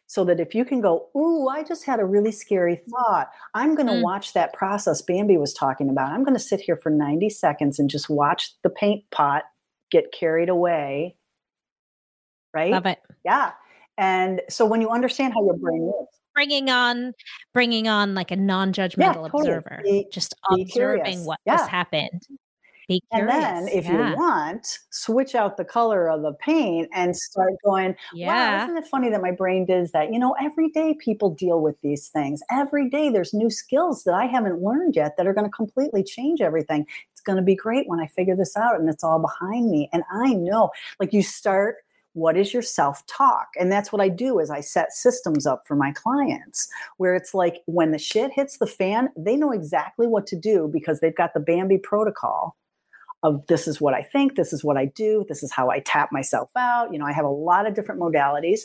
so 0.07 0.25
that 0.25 0.39
if 0.39 0.55
you 0.55 0.65
can 0.65 0.81
go, 0.81 1.09
Ooh, 1.15 1.47
I 1.47 1.63
just 1.63 1.85
had 1.85 1.99
a 1.99 2.05
really 2.05 2.31
scary 2.31 2.81
thought, 2.89 3.29
I'm 3.53 3.75
going 3.75 3.87
to 3.87 3.93
mm. 3.93 4.03
watch 4.03 4.33
that 4.33 4.53
process 4.53 5.01
Bambi 5.01 5.37
was 5.37 5.53
talking 5.53 5.89
about. 5.89 6.11
I'm 6.11 6.23
going 6.23 6.35
to 6.35 6.43
sit 6.43 6.59
here 6.59 6.75
for 6.75 6.91
90 6.91 7.29
seconds 7.29 7.79
and 7.79 7.89
just 7.89 8.09
watch 8.09 8.53
the 8.63 8.69
paint 8.69 9.03
pot 9.11 9.43
get 9.93 10.11
carried 10.11 10.49
away. 10.49 11.15
Right? 12.53 12.71
Love 12.71 12.85
it. 12.87 12.99
Yeah. 13.23 13.51
And 13.97 14.41
so 14.49 14.65
when 14.65 14.81
you 14.81 14.89
understand 14.89 15.33
how 15.33 15.45
your 15.45 15.55
brain 15.55 15.81
works, 15.81 16.17
bringing 16.33 16.69
on 16.69 17.13
bringing 17.53 17.87
on 17.87 18.15
like 18.15 18.31
a 18.31 18.35
non-judgmental 18.35 18.97
yeah, 18.97 19.13
totally. 19.13 19.41
observer 19.41 19.81
be, 19.83 20.07
just 20.11 20.33
observing 20.51 21.03
curious. 21.03 21.25
what 21.25 21.39
yeah. 21.45 21.57
has 21.57 21.67
happened 21.67 22.21
be 22.87 23.01
and 23.11 23.29
then 23.29 23.67
if 23.67 23.85
yeah. 23.85 24.09
you 24.09 24.15
want 24.15 24.79
switch 24.89 25.35
out 25.35 25.57
the 25.57 25.65
color 25.65 26.09
of 26.09 26.21
the 26.21 26.33
paint 26.33 26.89
and 26.93 27.15
start 27.15 27.53
going 27.65 27.95
yeah. 28.13 28.27
wow 28.27 28.63
isn't 28.63 28.77
it 28.77 28.87
funny 28.87 29.09
that 29.09 29.21
my 29.21 29.31
brain 29.31 29.65
does 29.65 29.91
that? 29.91 30.11
You 30.13 30.19
know 30.19 30.35
every 30.41 30.69
day 30.69 30.95
people 30.99 31.29
deal 31.29 31.61
with 31.61 31.79
these 31.81 32.07
things. 32.07 32.41
Every 32.51 32.89
day 32.89 33.09
there's 33.09 33.33
new 33.33 33.49
skills 33.49 34.03
that 34.03 34.13
i 34.13 34.25
haven't 34.25 34.61
learned 34.61 34.95
yet 34.95 35.17
that 35.17 35.27
are 35.27 35.33
going 35.33 35.49
to 35.49 35.51
completely 35.51 36.03
change 36.03 36.41
everything. 36.41 36.85
It's 37.11 37.21
going 37.21 37.37
to 37.37 37.43
be 37.43 37.55
great 37.55 37.87
when 37.87 37.99
i 37.99 38.07
figure 38.07 38.35
this 38.35 38.57
out 38.57 38.79
and 38.79 38.89
it's 38.89 39.03
all 39.03 39.19
behind 39.19 39.69
me. 39.69 39.89
And 39.93 40.03
i 40.11 40.33
know 40.33 40.71
like 40.99 41.13
you 41.13 41.23
start 41.23 41.77
what 42.15 42.37
is 42.37 42.53
your 42.53 42.61
self-talk? 42.61 43.47
And 43.59 43.71
that's 43.71 43.91
what 43.91 44.01
i 44.01 44.09
do 44.09 44.39
is 44.39 44.49
i 44.49 44.61
set 44.61 44.91
systems 44.91 45.45
up 45.45 45.63
for 45.65 45.75
my 45.75 45.91
clients 45.91 46.67
where 46.97 47.15
it's 47.15 47.33
like 47.33 47.61
when 47.65 47.91
the 47.91 47.97
shit 47.97 48.31
hits 48.31 48.57
the 48.57 48.67
fan 48.67 49.09
they 49.17 49.35
know 49.35 49.51
exactly 49.51 50.07
what 50.07 50.27
to 50.27 50.35
do 50.35 50.69
because 50.71 50.99
they've 50.99 51.15
got 51.15 51.33
the 51.33 51.39
bambi 51.39 51.77
protocol 51.77 52.55
of 53.23 53.45
this 53.47 53.67
is 53.67 53.81
what 53.81 53.93
i 53.93 54.01
think 54.01 54.35
this 54.35 54.53
is 54.53 54.63
what 54.63 54.77
i 54.77 54.85
do 54.85 55.25
this 55.27 55.43
is 55.43 55.51
how 55.51 55.69
i 55.69 55.79
tap 55.79 56.11
myself 56.11 56.49
out 56.57 56.91
you 56.91 56.99
know 56.99 57.05
i 57.05 57.11
have 57.11 57.25
a 57.25 57.29
lot 57.29 57.65
of 57.65 57.73
different 57.73 57.99
modalities 57.99 58.61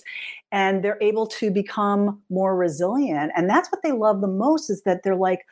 and 0.53 0.83
they're 0.85 0.99
able 1.01 1.27
to 1.27 1.51
become 1.51 2.21
more 2.29 2.57
resilient 2.57 3.33
and 3.37 3.49
that's 3.49 3.71
what 3.71 3.83
they 3.83 3.93
love 3.93 4.21
the 4.21 4.27
most 4.29 4.69
is 4.71 4.83
that 4.83 5.03
they're 5.03 5.17
like 5.17 5.47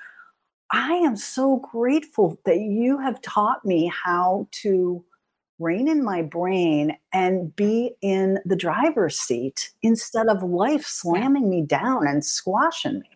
i 0.72 0.92
am 0.92 1.16
so 1.16 1.56
grateful 1.72 2.38
that 2.44 2.58
you 2.58 2.98
have 2.98 3.20
taught 3.22 3.64
me 3.64 3.90
how 4.04 4.46
to 4.50 5.04
rein 5.58 5.88
in 5.88 6.04
my 6.04 6.22
brain 6.22 6.96
and 7.12 7.54
be 7.56 7.92
in 8.02 8.38
the 8.44 8.56
driver's 8.56 9.18
seat 9.18 9.70
instead 9.82 10.28
of 10.28 10.42
life 10.42 10.84
slamming 10.84 11.48
me 11.48 11.62
down 11.62 12.06
and 12.06 12.24
squashing 12.24 13.00
me. 13.00 13.10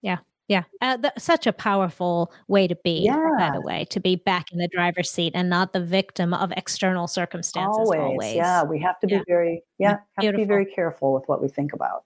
Yeah. 0.00 0.18
Yeah. 0.48 0.62
Uh, 0.80 0.96
the, 0.96 1.12
such 1.18 1.46
a 1.46 1.52
powerful 1.52 2.32
way 2.48 2.68
to 2.68 2.76
be, 2.76 3.02
yeah. 3.04 3.30
by 3.38 3.50
the 3.52 3.60
way, 3.60 3.84
to 3.90 4.00
be 4.00 4.16
back 4.16 4.52
in 4.52 4.58
the 4.58 4.68
driver's 4.68 5.10
seat 5.10 5.32
and 5.34 5.50
not 5.50 5.72
the 5.72 5.84
victim 5.84 6.32
of 6.32 6.52
external 6.56 7.08
circumstances. 7.08 7.78
Always. 7.78 8.00
always. 8.00 8.34
Yeah. 8.34 8.62
We 8.62 8.78
have 8.80 8.98
to 9.00 9.06
be 9.06 9.14
yeah. 9.14 9.22
very, 9.26 9.62
yeah, 9.78 9.90
have 9.90 10.00
Beautiful. 10.20 10.40
to 10.40 10.46
be 10.46 10.48
very 10.48 10.66
careful 10.66 11.12
with 11.12 11.24
what 11.26 11.42
we 11.42 11.48
think 11.48 11.72
about. 11.72 12.04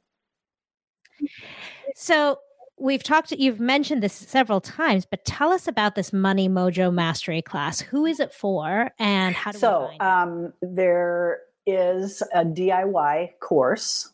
So, 1.95 2.39
we've 2.79 3.03
talked 3.03 3.31
you've 3.33 3.61
mentioned 3.61 4.03
this 4.03 4.15
several 4.15 4.59
times 4.59 5.05
but 5.05 5.23
tell 5.27 5.53
us 5.53 5.69
about 5.69 5.95
this 5.95 6.15
money 6.15 6.49
mojo 6.49 6.91
mastery 6.91 7.43
class 7.43 7.81
who 7.81 8.07
is 8.07 8.19
it 8.19 8.33
for 8.33 8.91
and 8.99 9.35
how 9.35 9.53
do 9.53 9.59
so, 9.59 9.91
we 9.93 9.99
find 9.99 10.03
um, 10.03 10.53
there 10.63 11.41
is 11.67 12.23
a 12.33 12.43
diy 12.43 13.29
course 13.41 14.11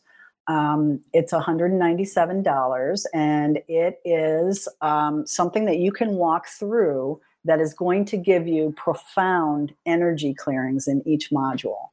um, 0.47 1.01
it's 1.13 1.33
$197 1.33 3.03
and 3.13 3.59
it 3.67 3.99
is 4.05 4.67
um, 4.81 5.27
something 5.27 5.65
that 5.65 5.77
you 5.77 5.91
can 5.91 6.15
walk 6.15 6.47
through 6.47 7.19
that 7.45 7.59
is 7.59 7.73
going 7.73 8.05
to 8.05 8.17
give 8.17 8.47
you 8.47 8.73
profound 8.77 9.73
energy 9.85 10.33
clearings 10.33 10.87
in 10.87 11.05
each 11.07 11.31
module. 11.31 11.89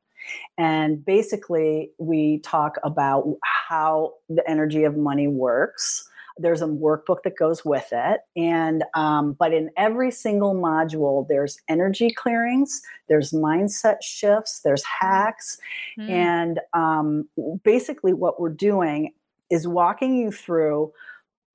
And 0.56 1.04
basically 1.04 1.90
we 1.98 2.38
talk 2.38 2.76
about 2.82 3.36
how 3.42 4.14
the 4.28 4.48
energy 4.48 4.84
of 4.84 4.96
money 4.96 5.28
works 5.28 6.08
there's 6.36 6.62
a 6.62 6.66
workbook 6.66 7.22
that 7.24 7.36
goes 7.36 7.64
with 7.64 7.88
it, 7.92 8.20
and 8.36 8.84
um, 8.94 9.34
but 9.38 9.52
in 9.52 9.70
every 9.76 10.10
single 10.10 10.54
module, 10.54 11.26
there's 11.28 11.58
energy 11.68 12.10
clearings, 12.10 12.82
there's 13.08 13.32
mindset 13.32 13.96
shifts, 14.02 14.60
there's 14.64 14.82
hacks, 14.84 15.58
mm. 15.98 16.08
and 16.08 16.60
um, 16.72 17.28
basically 17.62 18.12
what 18.12 18.40
we're 18.40 18.50
doing 18.50 19.12
is 19.50 19.68
walking 19.68 20.16
you 20.16 20.30
through 20.30 20.92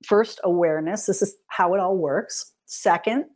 first 0.04 0.40
awareness. 0.44 1.06
This 1.06 1.22
is 1.22 1.36
how 1.48 1.74
it 1.74 1.80
all 1.80 1.96
works. 1.96 2.52
Second, 2.66 3.26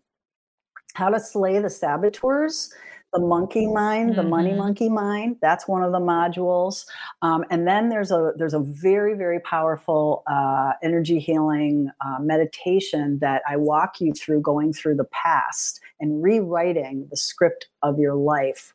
how 0.95 1.11
to 1.11 1.21
slay 1.21 1.59
the 1.59 1.71
saboteurs 1.71 2.73
the 3.15 3.21
monkey 3.21 3.67
mind, 3.67 4.11
mm-hmm. 4.11 4.17
the 4.17 4.29
money 4.29 4.51
mm-hmm. 4.51 4.59
monkey 4.59 4.89
mind. 4.91 5.37
That's 5.41 5.67
one 5.67 5.83
of 5.83 5.93
the 5.93 6.01
modules. 6.01 6.85
Um, 7.23 7.45
and 7.49 7.67
then 7.67 7.89
there's 7.89 8.11
a 8.11 8.33
there's 8.37 8.55
a 8.55 8.61
very 8.61 9.15
very 9.15 9.41
powerful 9.41 10.25
uh, 10.27 10.73
energy 10.83 11.19
healing 11.19 11.91
uh, 12.05 12.19
meditation 12.21 13.19
that 13.21 13.43
I 13.49 13.57
walk 13.57 14.01
you 14.01 14.13
through 14.13 14.43
going 14.43 14.73
through 14.73 14.97
the 14.97 15.05
past 15.05 15.81
and 16.01 16.23
rewriting 16.23 17.07
the 17.11 17.17
script 17.17 17.69
of 17.83 17.99
your 17.99 18.15
life. 18.15 18.75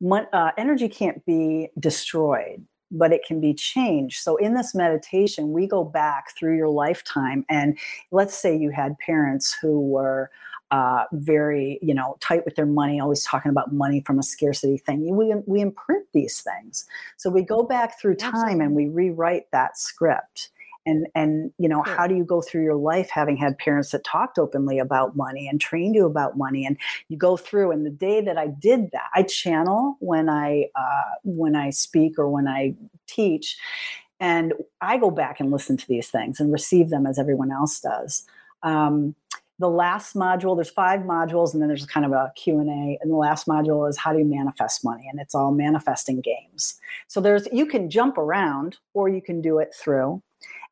Mon- 0.00 0.28
uh, 0.32 0.50
energy 0.58 0.88
can't 0.88 1.24
be 1.24 1.68
destroyed 1.78 2.66
but 2.90 3.12
it 3.12 3.22
can 3.26 3.40
be 3.40 3.52
changed. 3.52 4.22
So, 4.22 4.36
in 4.36 4.54
this 4.54 4.72
meditation, 4.72 5.52
we 5.52 5.66
go 5.66 5.82
back 5.82 6.36
through 6.38 6.56
your 6.56 6.68
lifetime. 6.68 7.44
And 7.50 7.76
let's 8.12 8.36
say 8.36 8.56
you 8.56 8.70
had 8.70 8.96
parents 8.98 9.56
who 9.60 9.80
were 9.80 10.30
uh, 10.70 11.04
very 11.12 11.78
you 11.82 11.94
know 11.94 12.16
tight 12.20 12.44
with 12.44 12.56
their 12.56 12.66
money 12.66 13.00
always 13.00 13.24
talking 13.24 13.50
about 13.50 13.72
money 13.72 14.00
from 14.00 14.18
a 14.18 14.22
scarcity 14.22 14.78
thing. 14.78 15.14
We, 15.16 15.34
we 15.46 15.60
imprint 15.60 16.06
these 16.12 16.40
things. 16.40 16.86
So 17.16 17.30
we 17.30 17.42
go 17.42 17.62
back 17.62 18.00
through 18.00 18.16
time 18.16 18.34
Absolutely. 18.34 18.64
and 18.64 18.74
we 18.74 18.88
rewrite 18.88 19.50
that 19.52 19.78
script. 19.78 20.50
And 20.86 21.06
and 21.14 21.50
you 21.58 21.68
know 21.68 21.82
how 21.82 22.06
do 22.06 22.14
you 22.14 22.24
go 22.24 22.42
through 22.42 22.62
your 22.62 22.76
life 22.76 23.08
having 23.08 23.38
had 23.38 23.56
parents 23.56 23.90
that 23.92 24.04
talked 24.04 24.38
openly 24.38 24.78
about 24.78 25.16
money 25.16 25.48
and 25.48 25.58
trained 25.60 25.94
you 25.94 26.04
about 26.04 26.36
money? 26.36 26.66
And 26.66 26.76
you 27.08 27.16
go 27.16 27.36
through 27.36 27.70
and 27.70 27.86
the 27.86 27.90
day 27.90 28.20
that 28.20 28.36
i 28.36 28.48
did 28.48 28.90
that 28.92 29.08
i 29.14 29.22
channel 29.22 29.96
when 30.00 30.28
i 30.28 30.66
uh, 30.76 31.14
when 31.22 31.56
i 31.56 31.70
speak 31.70 32.18
or 32.18 32.28
when 32.28 32.46
i 32.46 32.74
teach 33.06 33.56
and 34.20 34.52
i 34.82 34.98
go 34.98 35.10
back 35.10 35.40
and 35.40 35.50
listen 35.50 35.78
to 35.78 35.88
these 35.88 36.10
things 36.10 36.38
and 36.38 36.52
receive 36.52 36.90
them 36.90 37.06
as 37.06 37.18
everyone 37.18 37.50
else 37.50 37.80
does. 37.80 38.26
Um, 38.62 39.14
the 39.58 39.68
last 39.68 40.14
module 40.14 40.56
there's 40.56 40.70
five 40.70 41.00
modules 41.00 41.52
and 41.52 41.62
then 41.62 41.68
there's 41.68 41.86
kind 41.86 42.04
of 42.04 42.12
a 42.12 42.32
q&a 42.36 42.98
and 43.00 43.10
the 43.10 43.16
last 43.16 43.46
module 43.46 43.88
is 43.88 43.96
how 43.96 44.12
do 44.12 44.18
you 44.18 44.24
manifest 44.24 44.84
money 44.84 45.06
and 45.10 45.20
it's 45.20 45.34
all 45.34 45.52
manifesting 45.52 46.20
games. 46.20 46.74
So 47.06 47.20
there's 47.20 47.46
you 47.52 47.66
can 47.66 47.88
jump 47.88 48.18
around 48.18 48.78
or 48.94 49.08
you 49.08 49.22
can 49.22 49.40
do 49.40 49.58
it 49.58 49.74
through. 49.74 50.22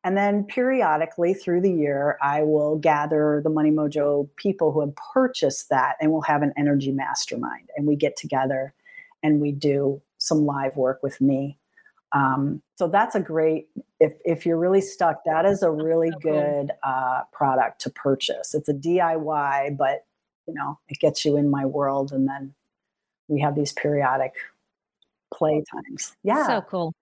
And 0.05 0.17
then 0.17 0.43
periodically 0.45 1.33
through 1.33 1.61
the 1.61 1.73
year 1.73 2.19
i 2.21 2.43
will 2.43 2.77
gather 2.77 3.41
the 3.45 3.51
money 3.51 3.71
mojo 3.71 4.29
people 4.37 4.73
who 4.73 4.81
have 4.81 4.95
purchased 5.15 5.69
that 5.69 5.97
and 6.01 6.11
we'll 6.11 6.23
have 6.23 6.43
an 6.43 6.53
energy 6.57 6.91
mastermind 6.91 7.71
and 7.77 7.87
we 7.87 7.95
get 7.95 8.17
together 8.17 8.75
and 9.23 9.41
we 9.41 9.53
do 9.53 10.03
some 10.19 10.45
live 10.45 10.77
work 10.77 11.03
with 11.03 11.21
me 11.21 11.57
um, 12.13 12.63
so 12.77 12.89
that's 12.89 13.15
a 13.15 13.21
great 13.21 13.69
if 14.01 14.15
if 14.25 14.45
you're 14.45 14.59
really 14.59 14.81
stuck 14.81 15.23
that 15.25 15.47
is 15.47 15.63
a 15.63 15.71
really 15.71 16.11
so 16.11 16.19
good 16.19 16.71
uh, 16.83 17.23
product 17.33 17.81
to 17.83 17.91
purchase. 17.91 18.55
It's 18.55 18.69
a 18.69 18.75
diy 18.75 19.77
but 19.77 20.05
you 20.47 20.55
know 20.55 20.79
it 20.89 20.99
gets 20.99 21.25
you 21.25 21.37
in 21.37 21.51
my 21.51 21.65
world 21.65 22.13
and 22.13 22.29
then 22.29 22.55
we 23.29 23.41
have 23.41 23.55
these 23.55 23.73
periodic 23.73 24.35
play 25.33 25.65
times. 25.73 26.15
Yeah. 26.23 26.47
So 26.47 26.61
cool. 26.63 26.93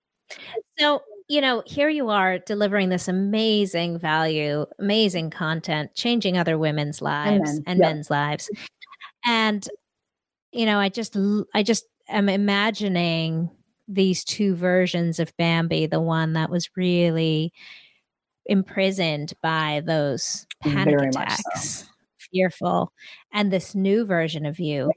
So 0.79 1.03
you 1.29 1.40
know 1.40 1.62
here 1.66 1.88
you 1.88 2.09
are 2.11 2.38
delivering 2.38 2.88
this 2.88 3.09
amazing 3.09 3.99
value 3.99 4.66
amazing 4.79 5.31
content 5.31 5.94
changing 5.94 6.37
other 6.38 6.59
women's 6.59 7.03
lives 7.03 7.51
and, 7.51 7.64
men. 7.64 7.64
and 7.66 7.79
yep. 7.79 7.88
men's 7.88 8.11
lives. 8.11 8.51
And 9.27 9.66
you 10.53 10.66
know 10.66 10.79
i 10.79 10.88
just 10.88 11.16
i 11.55 11.62
just 11.62 11.85
am 12.09 12.29
imagining 12.29 13.51
these 13.90 14.24
two 14.24 14.55
versions 14.55 15.18
of 15.18 15.37
Bambi, 15.37 15.87
the 15.87 16.00
one 16.00 16.35
that 16.35 16.50
was 16.50 16.70
really 16.76 17.53
imprisoned 18.46 19.33
by 19.42 19.83
those 19.85 20.46
panic 20.62 20.98
Very 20.98 21.09
attacks, 21.09 21.81
so. 21.81 21.87
fearful, 22.33 22.92
and 23.33 23.53
this 23.53 23.74
new 23.74 24.05
version 24.05 24.46
of 24.46 24.59
you. 24.59 24.90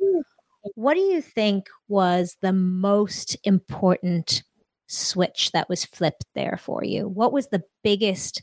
What 0.76 0.94
do 0.94 1.02
you 1.02 1.22
think 1.22 1.68
was 1.88 2.38
the 2.42 2.54
most 2.54 3.36
important 3.44 4.44
switch 4.88 5.52
that 5.52 5.70
was 5.70 5.86
flipped 5.86 6.26
there 6.36 6.58
for 6.62 6.84
you? 6.84 7.08
What 7.08 7.34
was 7.34 7.48
the 7.48 7.64
biggest 7.84 8.42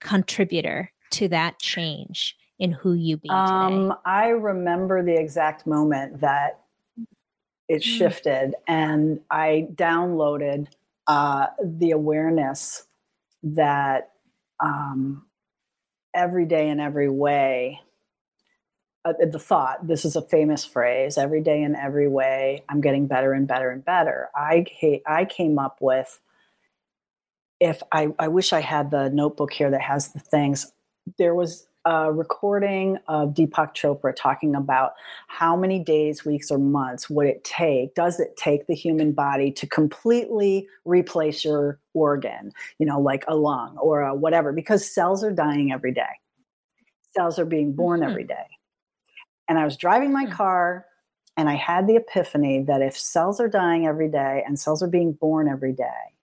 contributor 0.00 0.92
to 1.10 1.28
that 1.28 1.58
change 1.58 2.36
in 2.58 2.72
who 2.72 2.94
you 2.94 3.16
be 3.16 3.28
today? 3.28 3.34
Um, 3.34 3.94
I 4.04 4.28
remember 4.28 5.02
the 5.02 5.14
exact 5.14 5.66
moment 5.66 6.20
that 6.20 6.60
it 7.68 7.82
mm. 7.82 7.84
shifted 7.84 8.54
and 8.66 9.20
i 9.30 9.66
downloaded 9.74 10.66
uh, 11.08 11.46
the 11.62 11.92
awareness 11.92 12.84
that 13.44 14.10
um, 14.58 15.24
every 16.14 16.44
day 16.44 16.68
in 16.68 16.80
every 16.80 17.08
way 17.08 17.80
uh, 19.04 19.12
the 19.30 19.38
thought 19.38 19.86
this 19.86 20.04
is 20.04 20.16
a 20.16 20.22
famous 20.22 20.64
phrase 20.64 21.16
every 21.16 21.40
day 21.40 21.62
in 21.62 21.76
every 21.76 22.08
way 22.08 22.64
i'm 22.68 22.80
getting 22.80 23.06
better 23.06 23.32
and 23.32 23.46
better 23.46 23.70
and 23.70 23.84
better 23.84 24.28
i, 24.34 24.64
I 25.06 25.24
came 25.24 25.58
up 25.58 25.78
with 25.80 26.20
if 27.60 27.82
I, 27.92 28.08
I 28.18 28.28
wish 28.28 28.52
i 28.52 28.60
had 28.60 28.90
the 28.90 29.08
notebook 29.10 29.52
here 29.52 29.70
that 29.70 29.82
has 29.82 30.08
the 30.08 30.20
things 30.20 30.72
there 31.18 31.34
was 31.34 31.66
a 31.86 32.12
recording 32.12 32.98
of 33.06 33.32
Deepak 33.32 33.74
Chopra 33.74 34.12
talking 34.14 34.56
about 34.56 34.94
how 35.28 35.56
many 35.56 35.78
days, 35.78 36.24
weeks, 36.24 36.50
or 36.50 36.58
months 36.58 37.08
would 37.08 37.28
it 37.28 37.44
take, 37.44 37.94
does 37.94 38.18
it 38.18 38.36
take 38.36 38.66
the 38.66 38.74
human 38.74 39.12
body 39.12 39.52
to 39.52 39.66
completely 39.68 40.66
replace 40.84 41.44
your 41.44 41.78
organ, 41.94 42.52
you 42.78 42.86
know, 42.86 43.00
like 43.00 43.24
a 43.28 43.36
lung 43.36 43.78
or 43.78 44.02
a 44.02 44.14
whatever, 44.14 44.52
because 44.52 44.84
cells 44.84 45.22
are 45.22 45.30
dying 45.30 45.70
every 45.70 45.92
day. 45.92 46.02
Cells 47.14 47.38
are 47.38 47.46
being 47.46 47.72
born 47.72 48.00
mm-hmm. 48.00 48.10
every 48.10 48.24
day. 48.24 48.46
And 49.48 49.56
I 49.56 49.64
was 49.64 49.76
driving 49.76 50.12
my 50.12 50.24
hmm. 50.24 50.32
car 50.32 50.86
and 51.36 51.48
I 51.48 51.54
had 51.54 51.86
the 51.86 51.96
epiphany 51.96 52.62
that 52.62 52.82
if 52.82 52.98
cells 52.98 53.38
are 53.38 53.48
dying 53.48 53.86
every 53.86 54.08
day 54.08 54.42
and 54.44 54.58
cells 54.58 54.82
are 54.82 54.88
being 54.88 55.12
born 55.12 55.48
every 55.48 55.72
day, 55.72 56.15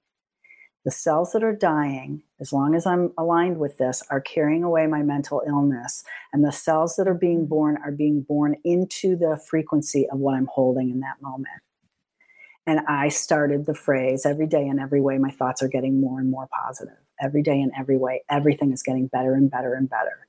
the 0.86 0.92
cells 0.92 1.32
that 1.32 1.44
are 1.44 1.56
dying, 1.56 2.24
as 2.42 2.52
long 2.52 2.76
as 2.76 2.86
I'm 2.86 3.12
aligned 3.18 3.58
with 3.58 3.78
this, 3.78 4.04
are 4.10 4.20
carrying 4.20 4.64
away 4.64 4.86
my 4.88 5.02
mental 5.02 5.42
illness. 5.48 6.04
And 6.34 6.44
the 6.44 6.52
cells 6.52 6.96
that 6.98 7.08
are 7.08 7.14
being 7.14 7.46
born 7.46 7.78
are 7.84 7.92
being 7.92 8.22
born 8.22 8.58
into 8.66 9.16
the 9.16 9.40
frequency 9.50 10.08
of 10.12 10.20
what 10.20 10.36
I'm 10.36 10.50
holding 10.52 10.90
in 10.90 11.00
that 11.00 11.22
moment. 11.22 11.48
And 12.66 12.82
I 12.88 13.10
started 13.10 13.66
the 13.66 13.74
phrase 13.74 14.26
every 14.26 14.48
day 14.48 14.66
in 14.66 14.80
every 14.80 15.02
way, 15.02 15.18
my 15.18 15.32
thoughts 15.32 15.62
are 15.62 15.68
getting 15.68 16.00
more 16.00 16.20
and 16.20 16.30
more 16.30 16.48
positive. 16.64 16.96
Every 17.22 17.44
day 17.44 17.60
in 17.60 17.72
every 17.78 17.98
way, 17.98 18.24
everything 18.30 18.72
is 18.72 18.84
getting 18.84 19.08
better 19.08 19.34
and 19.34 19.52
better 19.52 19.74
and 19.74 19.90
better. 19.90 20.28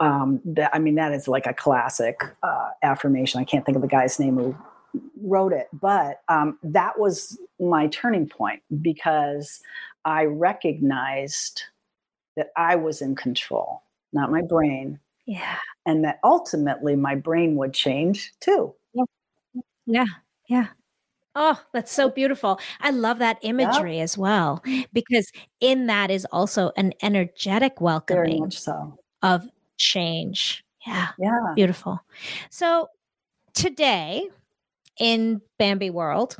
Um, 0.00 0.40
that, 0.44 0.70
I 0.74 0.78
mean, 0.78 0.94
that 0.96 1.12
is 1.12 1.28
like 1.28 1.46
a 1.46 1.52
classic 1.52 2.20
uh, 2.42 2.70
affirmation. 2.82 3.40
I 3.40 3.44
can't 3.44 3.64
think 3.64 3.76
of 3.76 3.82
the 3.82 3.88
guy's 3.88 4.18
name 4.18 4.36
who 4.36 4.56
wrote 5.22 5.52
it, 5.52 5.68
but 5.72 6.22
um, 6.28 6.58
that 6.62 6.98
was 6.98 7.38
my 7.60 7.86
turning 7.88 8.28
point 8.28 8.62
because 8.80 9.60
I 10.04 10.24
recognized 10.24 11.62
that 12.36 12.50
I 12.56 12.76
was 12.76 13.02
in 13.02 13.14
control, 13.14 13.82
not 14.12 14.30
my 14.30 14.42
brain. 14.42 14.98
Yeah. 15.26 15.58
And 15.86 16.04
that 16.04 16.18
ultimately 16.24 16.96
my 16.96 17.14
brain 17.14 17.56
would 17.56 17.72
change 17.72 18.32
too. 18.40 18.74
Yeah. 19.86 20.06
Yeah. 20.48 20.68
Oh, 21.34 21.60
that's 21.72 21.90
so 21.90 22.10
beautiful. 22.10 22.60
I 22.80 22.90
love 22.90 23.18
that 23.18 23.38
imagery 23.42 24.00
as 24.00 24.18
well 24.18 24.62
because 24.92 25.30
in 25.60 25.86
that 25.86 26.10
is 26.10 26.26
also 26.30 26.72
an 26.76 26.92
energetic 27.02 27.80
welcoming 27.80 28.50
so. 28.50 28.98
of 29.22 29.48
change. 29.78 30.62
Yeah. 30.86 31.08
Yeah. 31.18 31.52
Beautiful. 31.54 32.00
So 32.50 32.88
today, 33.54 34.28
in 34.98 35.40
Bambi 35.58 35.90
world, 35.90 36.36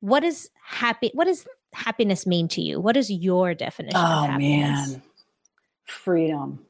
what 0.00 0.24
is 0.24 0.50
happy? 0.62 1.10
What 1.14 1.26
does 1.26 1.46
happiness 1.72 2.26
mean 2.26 2.48
to 2.48 2.60
you? 2.60 2.80
What 2.80 2.96
is 2.96 3.10
your 3.10 3.54
definition 3.54 3.98
oh, 3.98 4.24
of 4.24 4.30
happiness? 4.30 4.90
man, 4.90 5.02
freedom. 5.84 6.66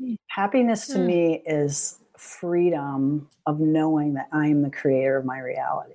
Mm. 0.00 0.16
Happiness 0.28 0.86
to 0.88 0.98
mm. 0.98 1.06
me 1.06 1.42
is 1.46 1.98
freedom 2.18 3.28
of 3.46 3.60
knowing 3.60 4.14
that 4.14 4.28
I 4.32 4.46
am 4.46 4.62
the 4.62 4.70
creator 4.70 5.16
of 5.16 5.24
my 5.24 5.38
reality. 5.38 5.92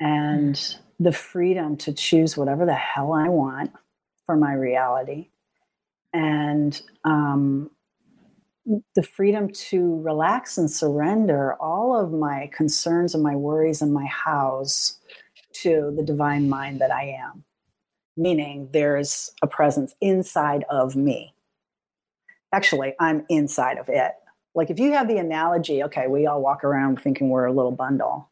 And 0.00 0.54
mm. 0.54 0.78
the 1.00 1.12
freedom 1.12 1.76
to 1.78 1.92
choose 1.92 2.36
whatever 2.36 2.66
the 2.66 2.74
hell 2.74 3.12
I 3.12 3.28
want 3.28 3.72
for 4.24 4.36
my 4.36 4.52
reality. 4.52 5.28
And 6.12 6.80
um, 7.04 7.70
the 8.94 9.02
freedom 9.02 9.50
to 9.50 10.00
relax 10.00 10.58
and 10.58 10.70
surrender 10.70 11.54
all 11.60 11.98
of 11.98 12.12
my 12.12 12.50
concerns 12.52 13.14
and 13.14 13.22
my 13.22 13.36
worries 13.36 13.80
and 13.80 13.92
my 13.92 14.06
hows 14.06 14.98
to 15.52 15.92
the 15.96 16.02
divine 16.02 16.48
mind 16.48 16.80
that 16.80 16.90
I 16.90 17.16
am, 17.20 17.44
meaning 18.16 18.68
there's 18.72 19.30
a 19.42 19.46
presence 19.46 19.94
inside 20.00 20.64
of 20.68 20.96
me. 20.96 21.34
Actually, 22.52 22.94
I'm 22.98 23.24
inside 23.28 23.78
of 23.78 23.88
it. 23.88 24.12
Like 24.54 24.70
if 24.70 24.78
you 24.78 24.92
have 24.92 25.08
the 25.08 25.18
analogy, 25.18 25.82
okay, 25.84 26.06
we 26.08 26.26
all 26.26 26.42
walk 26.42 26.64
around 26.64 27.00
thinking 27.00 27.28
we're 27.28 27.44
a 27.44 27.52
little 27.52 27.72
bundle. 27.72 28.30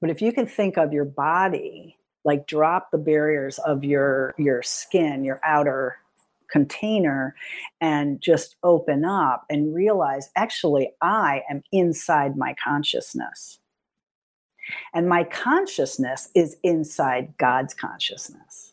But 0.00 0.10
if 0.10 0.22
you 0.22 0.32
can 0.32 0.46
think 0.46 0.76
of 0.76 0.92
your 0.92 1.04
body, 1.04 1.96
like 2.24 2.46
drop 2.46 2.90
the 2.90 2.98
barriers 2.98 3.58
of 3.58 3.82
your 3.82 4.34
your 4.38 4.62
skin, 4.62 5.24
your 5.24 5.40
outer 5.44 5.96
container 6.54 7.34
and 7.80 8.20
just 8.20 8.54
open 8.62 9.04
up 9.04 9.44
and 9.50 9.74
realize 9.74 10.30
actually 10.36 10.92
I 11.02 11.42
am 11.50 11.64
inside 11.72 12.36
my 12.36 12.54
consciousness. 12.62 13.58
And 14.94 15.08
my 15.08 15.24
consciousness 15.24 16.28
is 16.32 16.56
inside 16.62 17.34
God's 17.38 17.74
consciousness. 17.74 18.72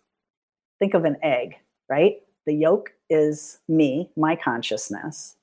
Think 0.78 0.94
of 0.94 1.06
an 1.06 1.17
egg, 1.24 1.56
right? 1.89 2.17
The 2.46 2.54
yolk 2.54 2.94
is 3.10 3.58
me, 3.67 4.12
my 4.15 4.36
consciousness, 4.36 5.36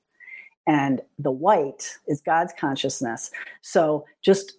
and 0.65 1.01
the 1.17 1.31
white 1.31 1.97
is 2.07 2.21
God's 2.21 2.53
consciousness. 2.57 3.31
So 3.61 4.05
just 4.23 4.53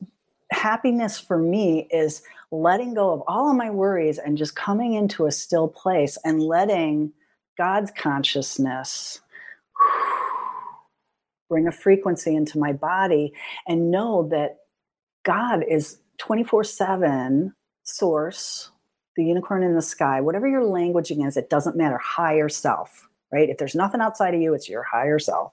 happiness 0.50 1.18
for 1.18 1.38
me 1.38 1.88
is 1.90 2.22
letting 2.50 2.92
go 2.92 3.14
of 3.14 3.22
all 3.26 3.50
of 3.50 3.56
my 3.56 3.70
worries 3.70 4.18
and 4.18 4.36
just 4.36 4.54
coming 4.54 4.92
into 4.92 5.24
a 5.24 5.32
still 5.32 5.68
place 5.68 6.18
and 6.26 6.42
letting 6.42 7.14
God's 7.56 7.90
consciousness 7.90 9.20
bring 11.50 11.66
a 11.66 11.72
frequency 11.72 12.34
into 12.34 12.58
my 12.58 12.72
body 12.72 13.34
and 13.66 13.90
know 13.90 14.26
that 14.28 14.58
God 15.24 15.64
is 15.68 15.98
24 16.18 16.64
7 16.64 17.52
source, 17.82 18.70
the 19.16 19.24
unicorn 19.24 19.62
in 19.62 19.74
the 19.74 19.82
sky, 19.82 20.20
whatever 20.20 20.48
your 20.48 20.62
languaging 20.62 21.26
is, 21.26 21.36
it 21.36 21.50
doesn't 21.50 21.76
matter, 21.76 21.98
higher 21.98 22.48
self, 22.48 23.08
right? 23.32 23.50
If 23.50 23.58
there's 23.58 23.74
nothing 23.74 24.00
outside 24.00 24.34
of 24.34 24.40
you, 24.40 24.54
it's 24.54 24.68
your 24.68 24.84
higher 24.84 25.18
self. 25.18 25.52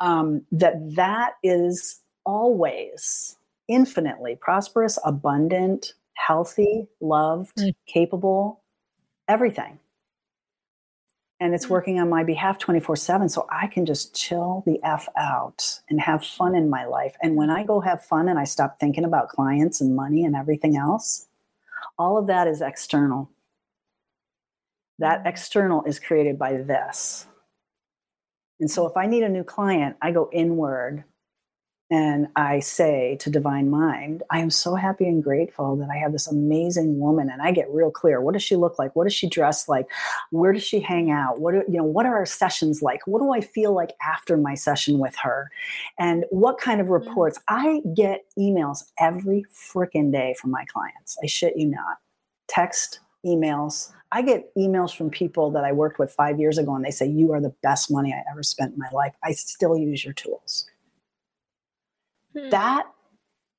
Um, 0.00 0.44
that 0.52 0.74
that 0.96 1.34
is 1.42 2.00
always 2.26 3.36
infinitely 3.68 4.36
prosperous, 4.40 4.98
abundant, 5.04 5.94
healthy, 6.14 6.88
loved, 7.00 7.56
mm. 7.56 7.74
capable, 7.86 8.62
everything 9.28 9.78
and 11.40 11.54
it's 11.54 11.66
hmm. 11.66 11.72
working 11.72 12.00
on 12.00 12.08
my 12.08 12.24
behalf 12.24 12.58
24 12.58 12.96
7 12.96 13.28
so 13.28 13.46
i 13.50 13.66
can 13.66 13.86
just 13.86 14.14
chill 14.14 14.62
the 14.66 14.78
f 14.82 15.08
out 15.16 15.80
and 15.88 16.00
have 16.00 16.24
fun 16.24 16.54
in 16.54 16.68
my 16.68 16.84
life. 16.84 17.16
And 17.22 17.36
when 17.36 17.50
i 17.50 17.64
go 17.64 17.80
have 17.80 18.04
fun 18.04 18.28
and 18.28 18.38
i 18.38 18.44
stop 18.44 18.78
thinking 18.78 19.04
about 19.04 19.28
clients 19.28 19.80
and 19.80 19.94
money 19.96 20.24
and 20.24 20.34
everything 20.36 20.76
else 20.76 21.26
all 21.98 22.16
of 22.16 22.28
that 22.28 22.46
is 22.46 22.60
external. 22.60 23.30
That 24.98 25.22
hmm. 25.22 25.28
external 25.28 25.84
is 25.84 25.98
created 25.98 26.38
by 26.38 26.58
this. 26.58 27.26
And 28.60 28.70
so 28.70 28.86
if 28.86 28.96
i 28.96 29.06
need 29.06 29.22
a 29.22 29.28
new 29.28 29.44
client 29.44 29.96
i 30.02 30.10
go 30.10 30.28
inward 30.32 31.04
and 31.90 32.28
I 32.36 32.60
say 32.60 33.16
to 33.20 33.30
Divine 33.30 33.70
Mind, 33.70 34.22
I 34.28 34.40
am 34.40 34.50
so 34.50 34.74
happy 34.74 35.06
and 35.06 35.22
grateful 35.22 35.74
that 35.76 35.88
I 35.90 35.96
have 35.96 36.12
this 36.12 36.26
amazing 36.26 36.98
woman. 36.98 37.30
And 37.30 37.40
I 37.40 37.50
get 37.50 37.70
real 37.70 37.90
clear. 37.90 38.20
What 38.20 38.34
does 38.34 38.42
she 38.42 38.56
look 38.56 38.78
like? 38.78 38.94
What 38.94 39.04
does 39.04 39.14
she 39.14 39.26
dress 39.26 39.68
like? 39.68 39.86
Where 40.30 40.52
does 40.52 40.62
she 40.62 40.80
hang 40.80 41.10
out? 41.10 41.40
What 41.40 41.52
do, 41.52 41.62
you 41.66 41.78
know, 41.78 41.84
what 41.84 42.04
are 42.04 42.14
our 42.14 42.26
sessions 42.26 42.82
like? 42.82 43.06
What 43.06 43.20
do 43.20 43.32
I 43.32 43.40
feel 43.40 43.72
like 43.72 43.92
after 44.06 44.36
my 44.36 44.54
session 44.54 44.98
with 44.98 45.16
her? 45.16 45.50
And 45.98 46.26
what 46.28 46.58
kind 46.58 46.80
of 46.80 46.88
mm-hmm. 46.88 47.08
reports? 47.08 47.40
I 47.48 47.80
get 47.94 48.26
emails 48.38 48.84
every 48.98 49.46
freaking 49.54 50.12
day 50.12 50.34
from 50.38 50.50
my 50.50 50.66
clients. 50.66 51.16
I 51.22 51.26
shit 51.26 51.56
you 51.56 51.68
not. 51.68 51.96
Text, 52.48 53.00
emails. 53.24 53.92
I 54.12 54.20
get 54.20 54.54
emails 54.56 54.94
from 54.94 55.08
people 55.08 55.50
that 55.52 55.64
I 55.64 55.72
worked 55.72 55.98
with 55.98 56.12
five 56.12 56.38
years 56.38 56.58
ago 56.58 56.74
and 56.74 56.84
they 56.84 56.90
say, 56.90 57.06
You 57.06 57.32
are 57.32 57.40
the 57.40 57.54
best 57.62 57.90
money 57.90 58.12
I 58.12 58.22
ever 58.30 58.42
spent 58.42 58.74
in 58.74 58.78
my 58.78 58.88
life. 58.92 59.14
I 59.24 59.32
still 59.32 59.76
use 59.76 60.04
your 60.04 60.14
tools 60.14 60.66
Hmm. 62.36 62.50
That 62.50 62.86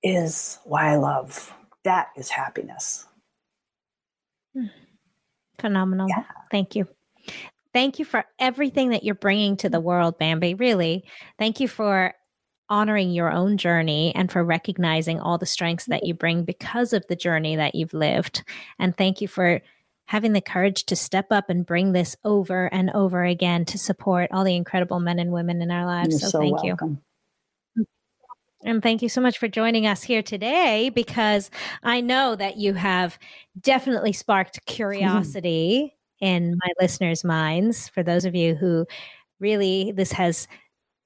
is 0.03 0.59
why 0.63 0.93
I 0.93 0.95
love. 0.97 1.53
That 1.83 2.09
is 2.15 2.29
happiness. 2.29 3.05
Hmm. 4.55 4.67
Phenomenal. 5.59 6.07
Yeah. 6.09 6.23
Thank 6.51 6.75
you. 6.75 6.87
Thank 7.73 7.99
you 7.99 8.05
for 8.05 8.25
everything 8.39 8.89
that 8.89 9.03
you're 9.03 9.15
bringing 9.15 9.57
to 9.57 9.69
the 9.69 9.79
world, 9.79 10.17
Bambi. 10.17 10.55
Really. 10.55 11.05
Thank 11.37 11.59
you 11.59 11.67
for 11.67 12.13
honoring 12.69 13.11
your 13.11 13.31
own 13.31 13.57
journey 13.57 14.13
and 14.15 14.31
for 14.31 14.43
recognizing 14.43 15.19
all 15.19 15.37
the 15.37 15.45
strengths 15.45 15.85
that 15.85 16.05
you 16.05 16.13
bring 16.13 16.43
because 16.43 16.93
of 16.93 17.05
the 17.07 17.15
journey 17.15 17.55
that 17.55 17.75
you've 17.75 17.93
lived. 17.93 18.43
And 18.77 18.95
thank 18.95 19.21
you 19.21 19.27
for 19.27 19.61
having 20.05 20.33
the 20.33 20.41
courage 20.41 20.85
to 20.85 20.95
step 20.95 21.27
up 21.31 21.49
and 21.49 21.65
bring 21.65 21.91
this 21.91 22.15
over 22.23 22.65
and 22.73 22.89
over 22.91 23.23
again 23.23 23.65
to 23.65 23.77
support 23.77 24.29
all 24.31 24.43
the 24.43 24.55
incredible 24.55 24.99
men 24.99 25.19
and 25.19 25.31
women 25.31 25.61
in 25.61 25.71
our 25.71 25.85
lives. 25.85 26.21
You're 26.21 26.29
so, 26.29 26.39
thank 26.39 26.63
welcome. 26.63 26.89
you. 26.89 27.01
And 28.65 28.83
thank 28.83 29.01
you 29.01 29.09
so 29.09 29.21
much 29.21 29.37
for 29.37 29.47
joining 29.47 29.87
us 29.87 30.03
here 30.03 30.21
today 30.21 30.89
because 30.89 31.49
I 31.83 32.01
know 32.01 32.35
that 32.35 32.57
you 32.57 32.73
have 32.73 33.17
definitely 33.59 34.11
sparked 34.11 34.59
curiosity 34.65 35.95
in 36.19 36.57
my 36.61 36.71
listeners' 36.81 37.23
minds. 37.23 37.87
For 37.87 38.03
those 38.03 38.25
of 38.25 38.35
you 38.35 38.55
who 38.55 38.85
really, 39.39 39.93
this 39.95 40.11
has 40.11 40.47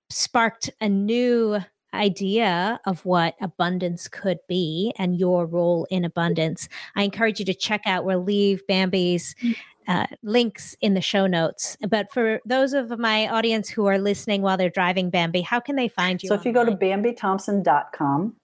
sparked 0.09 0.71
a 0.81 0.89
new 0.89 1.59
idea 1.93 2.79
of 2.87 3.05
what 3.05 3.35
abundance 3.39 4.07
could 4.07 4.39
be 4.47 4.91
and 4.97 5.19
your 5.19 5.45
role 5.45 5.85
in 5.91 6.03
abundance. 6.03 6.67
I 6.95 7.03
encourage 7.03 7.37
you 7.37 7.45
to 7.45 7.53
check 7.53 7.81
out, 7.85 8.03
we'll 8.03 8.23
leave 8.23 8.65
Bambi's 8.67 9.35
mm 9.41 9.55
uh, 9.87 10.07
links 10.23 10.75
in 10.81 10.93
the 10.93 11.01
show 11.01 11.27
notes. 11.27 11.77
But 11.87 12.11
for 12.11 12.39
those 12.45 12.73
of 12.73 12.97
my 12.99 13.27
audience 13.27 13.69
who 13.69 13.85
are 13.85 13.97
listening 13.97 14.41
while 14.41 14.57
they're 14.57 14.69
driving 14.69 15.09
Bambi, 15.09 15.41
how 15.41 15.59
can 15.59 15.75
they 15.75 15.87
find 15.87 16.21
you? 16.21 16.29
So 16.29 16.35
if 16.35 16.45
you 16.45 16.51
go 16.51 16.65
to 16.65 16.71
bambithompson.com, 16.71 18.35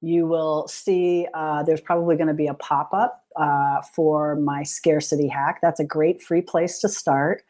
you 0.00 0.26
will 0.26 0.66
see 0.66 1.26
uh, 1.32 1.62
there's 1.62 1.80
probably 1.80 2.16
going 2.16 2.28
to 2.28 2.34
be 2.34 2.48
a 2.48 2.54
pop 2.54 2.92
up 2.92 3.24
uh, 3.36 3.80
for 3.94 4.36
my 4.36 4.62
scarcity 4.64 5.28
hack. 5.28 5.60
That's 5.62 5.80
a 5.80 5.84
great 5.84 6.20
free 6.20 6.42
place 6.42 6.80
to 6.80 6.88
start. 6.88 7.44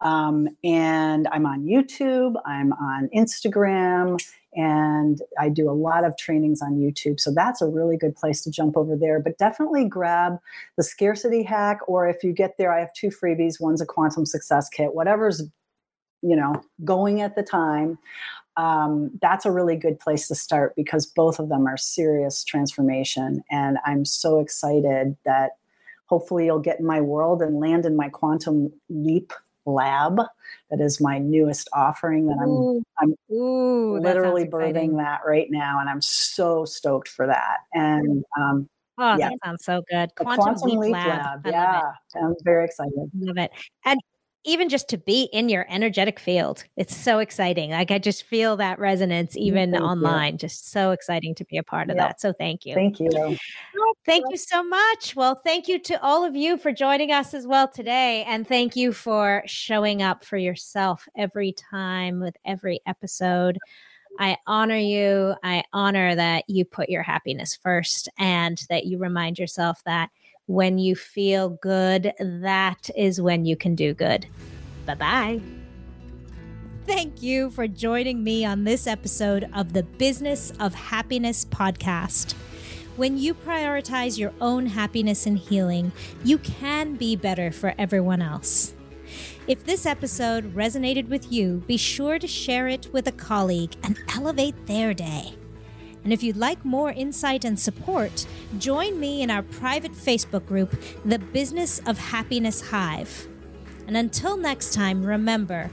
Um, 0.00 0.48
and 0.62 1.26
I'm 1.32 1.46
on 1.46 1.64
YouTube, 1.64 2.34
I'm 2.46 2.72
on 2.74 3.08
Instagram, 3.14 4.24
and 4.56 5.20
I 5.38 5.48
do 5.50 5.70
a 5.70 5.72
lot 5.72 6.04
of 6.04 6.16
trainings 6.16 6.62
on 6.62 6.76
YouTube. 6.76 7.20
So 7.20 7.30
that's 7.32 7.60
a 7.60 7.68
really 7.68 7.96
good 7.96 8.16
place 8.16 8.42
to 8.44 8.50
jump 8.50 8.76
over 8.76 8.96
there. 8.96 9.20
But 9.20 9.38
definitely 9.38 9.84
grab 9.84 10.38
the 10.76 10.82
scarcity 10.82 11.42
hack, 11.42 11.80
or 11.86 12.08
if 12.08 12.24
you 12.24 12.32
get 12.32 12.56
there, 12.58 12.72
I 12.72 12.80
have 12.80 12.92
two 12.94 13.08
freebies. 13.08 13.60
One's 13.60 13.80
a 13.80 13.86
quantum 13.86 14.26
success 14.26 14.68
kit, 14.68 14.94
whatever's 14.94 15.42
you 16.22 16.34
know 16.34 16.62
going 16.84 17.20
at 17.20 17.36
the 17.36 17.42
time. 17.42 17.98
Um, 18.56 19.10
that's 19.20 19.44
a 19.44 19.52
really 19.52 19.76
good 19.76 20.00
place 20.00 20.28
to 20.28 20.34
start 20.34 20.74
because 20.76 21.04
both 21.04 21.38
of 21.38 21.50
them 21.50 21.66
are 21.66 21.76
serious 21.76 22.42
transformation. 22.42 23.44
And 23.50 23.76
I'm 23.84 24.06
so 24.06 24.40
excited 24.40 25.14
that 25.26 25.52
hopefully 26.06 26.46
you'll 26.46 26.60
get 26.60 26.80
in 26.80 26.86
my 26.86 27.00
world 27.00 27.42
and 27.42 27.60
land 27.60 27.84
in 27.84 27.96
my 27.96 28.08
quantum 28.08 28.72
leap 28.88 29.32
lab 29.66 30.20
that 30.70 30.80
is 30.80 31.00
my 31.00 31.18
newest 31.18 31.68
offering 31.72 32.26
that 32.26 32.38
i'm 32.42 32.82
i'm 33.00 33.34
Ooh, 33.34 33.98
literally 33.98 34.44
birthing 34.44 34.96
that 34.98 35.20
right 35.26 35.48
now 35.50 35.80
and 35.80 35.88
i'm 35.90 36.00
so 36.00 36.64
stoked 36.64 37.08
for 37.08 37.26
that. 37.26 37.58
And 37.72 38.24
um 38.38 38.68
oh 38.98 39.16
yeah. 39.16 39.30
that 39.30 39.38
sounds 39.44 39.64
so 39.64 39.82
good. 39.90 40.14
Quantum, 40.14 40.54
quantum 40.54 40.78
leap 40.80 40.92
lab, 40.92 41.44
lab. 41.44 41.46
yeah 41.46 41.92
i'm 42.16 42.34
very 42.44 42.64
excited. 42.64 43.10
Love 43.18 43.38
it. 43.38 43.50
And 43.84 44.00
even 44.46 44.68
just 44.68 44.88
to 44.88 44.96
be 44.96 45.28
in 45.32 45.48
your 45.48 45.66
energetic 45.68 46.18
field 46.18 46.64
it's 46.76 46.96
so 46.96 47.18
exciting 47.18 47.70
like 47.70 47.90
i 47.90 47.98
just 47.98 48.22
feel 48.22 48.56
that 48.56 48.78
resonance 48.78 49.34
mm, 49.34 49.40
even 49.40 49.72
thank 49.72 49.82
online 49.82 50.32
you. 50.34 50.38
just 50.38 50.70
so 50.70 50.92
exciting 50.92 51.34
to 51.34 51.44
be 51.44 51.56
a 51.56 51.62
part 51.62 51.90
of 51.90 51.96
yep. 51.96 52.08
that 52.08 52.20
so 52.20 52.32
thank 52.32 52.64
you 52.64 52.74
thank 52.74 53.00
you 53.00 53.36
thank 54.04 54.24
you 54.30 54.36
so 54.36 54.62
much 54.62 55.14
well 55.16 55.34
thank 55.34 55.68
you 55.68 55.78
to 55.78 56.00
all 56.02 56.24
of 56.24 56.34
you 56.34 56.56
for 56.56 56.72
joining 56.72 57.12
us 57.12 57.34
as 57.34 57.46
well 57.46 57.68
today 57.68 58.24
and 58.24 58.46
thank 58.46 58.76
you 58.76 58.92
for 58.92 59.42
showing 59.46 60.02
up 60.02 60.24
for 60.24 60.36
yourself 60.36 61.08
every 61.16 61.52
time 61.52 62.20
with 62.20 62.36
every 62.44 62.80
episode 62.86 63.58
I 64.18 64.38
honor 64.46 64.78
you. 64.78 65.34
I 65.42 65.64
honor 65.74 66.14
that 66.14 66.44
you 66.48 66.64
put 66.64 66.88
your 66.88 67.02
happiness 67.02 67.58
first 67.62 68.08
and 68.18 68.58
that 68.70 68.86
you 68.86 68.96
remind 68.96 69.38
yourself 69.38 69.82
that 69.84 70.08
when 70.46 70.78
you 70.78 70.94
feel 70.94 71.50
good, 71.50 72.12
that 72.20 72.88
is 72.96 73.20
when 73.20 73.44
you 73.44 73.56
can 73.56 73.74
do 73.74 73.94
good. 73.94 74.26
Bye 74.86 74.94
bye. 74.94 75.40
Thank 76.86 77.20
you 77.20 77.50
for 77.50 77.66
joining 77.66 78.22
me 78.22 78.44
on 78.44 78.62
this 78.62 78.86
episode 78.86 79.50
of 79.52 79.72
the 79.72 79.82
Business 79.82 80.52
of 80.60 80.72
Happiness 80.72 81.44
podcast. 81.44 82.34
When 82.94 83.18
you 83.18 83.34
prioritize 83.34 84.18
your 84.18 84.32
own 84.40 84.66
happiness 84.66 85.26
and 85.26 85.36
healing, 85.36 85.90
you 86.24 86.38
can 86.38 86.94
be 86.94 87.16
better 87.16 87.50
for 87.50 87.74
everyone 87.76 88.22
else. 88.22 88.72
If 89.48 89.64
this 89.64 89.84
episode 89.84 90.54
resonated 90.54 91.08
with 91.08 91.30
you, 91.30 91.62
be 91.66 91.76
sure 91.76 92.18
to 92.18 92.26
share 92.26 92.68
it 92.68 92.88
with 92.92 93.06
a 93.08 93.12
colleague 93.12 93.74
and 93.82 93.98
elevate 94.14 94.66
their 94.66 94.94
day. 94.94 95.34
And 96.06 96.12
if 96.12 96.22
you'd 96.22 96.36
like 96.36 96.64
more 96.64 96.92
insight 96.92 97.44
and 97.44 97.58
support, 97.58 98.28
join 98.58 99.00
me 99.00 99.22
in 99.22 99.28
our 99.28 99.42
private 99.42 99.90
Facebook 99.90 100.46
group, 100.46 100.72
The 101.04 101.18
Business 101.18 101.80
of 101.84 101.98
Happiness 101.98 102.70
Hive. 102.70 103.26
And 103.88 103.96
until 103.96 104.36
next 104.36 104.72
time, 104.72 105.04
remember 105.04 105.68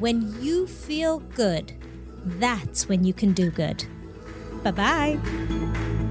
when 0.00 0.42
you 0.42 0.66
feel 0.66 1.20
good, 1.20 1.74
that's 2.24 2.88
when 2.88 3.04
you 3.04 3.12
can 3.12 3.32
do 3.32 3.52
good. 3.52 3.84
Bye 4.64 4.72
bye. 4.72 6.07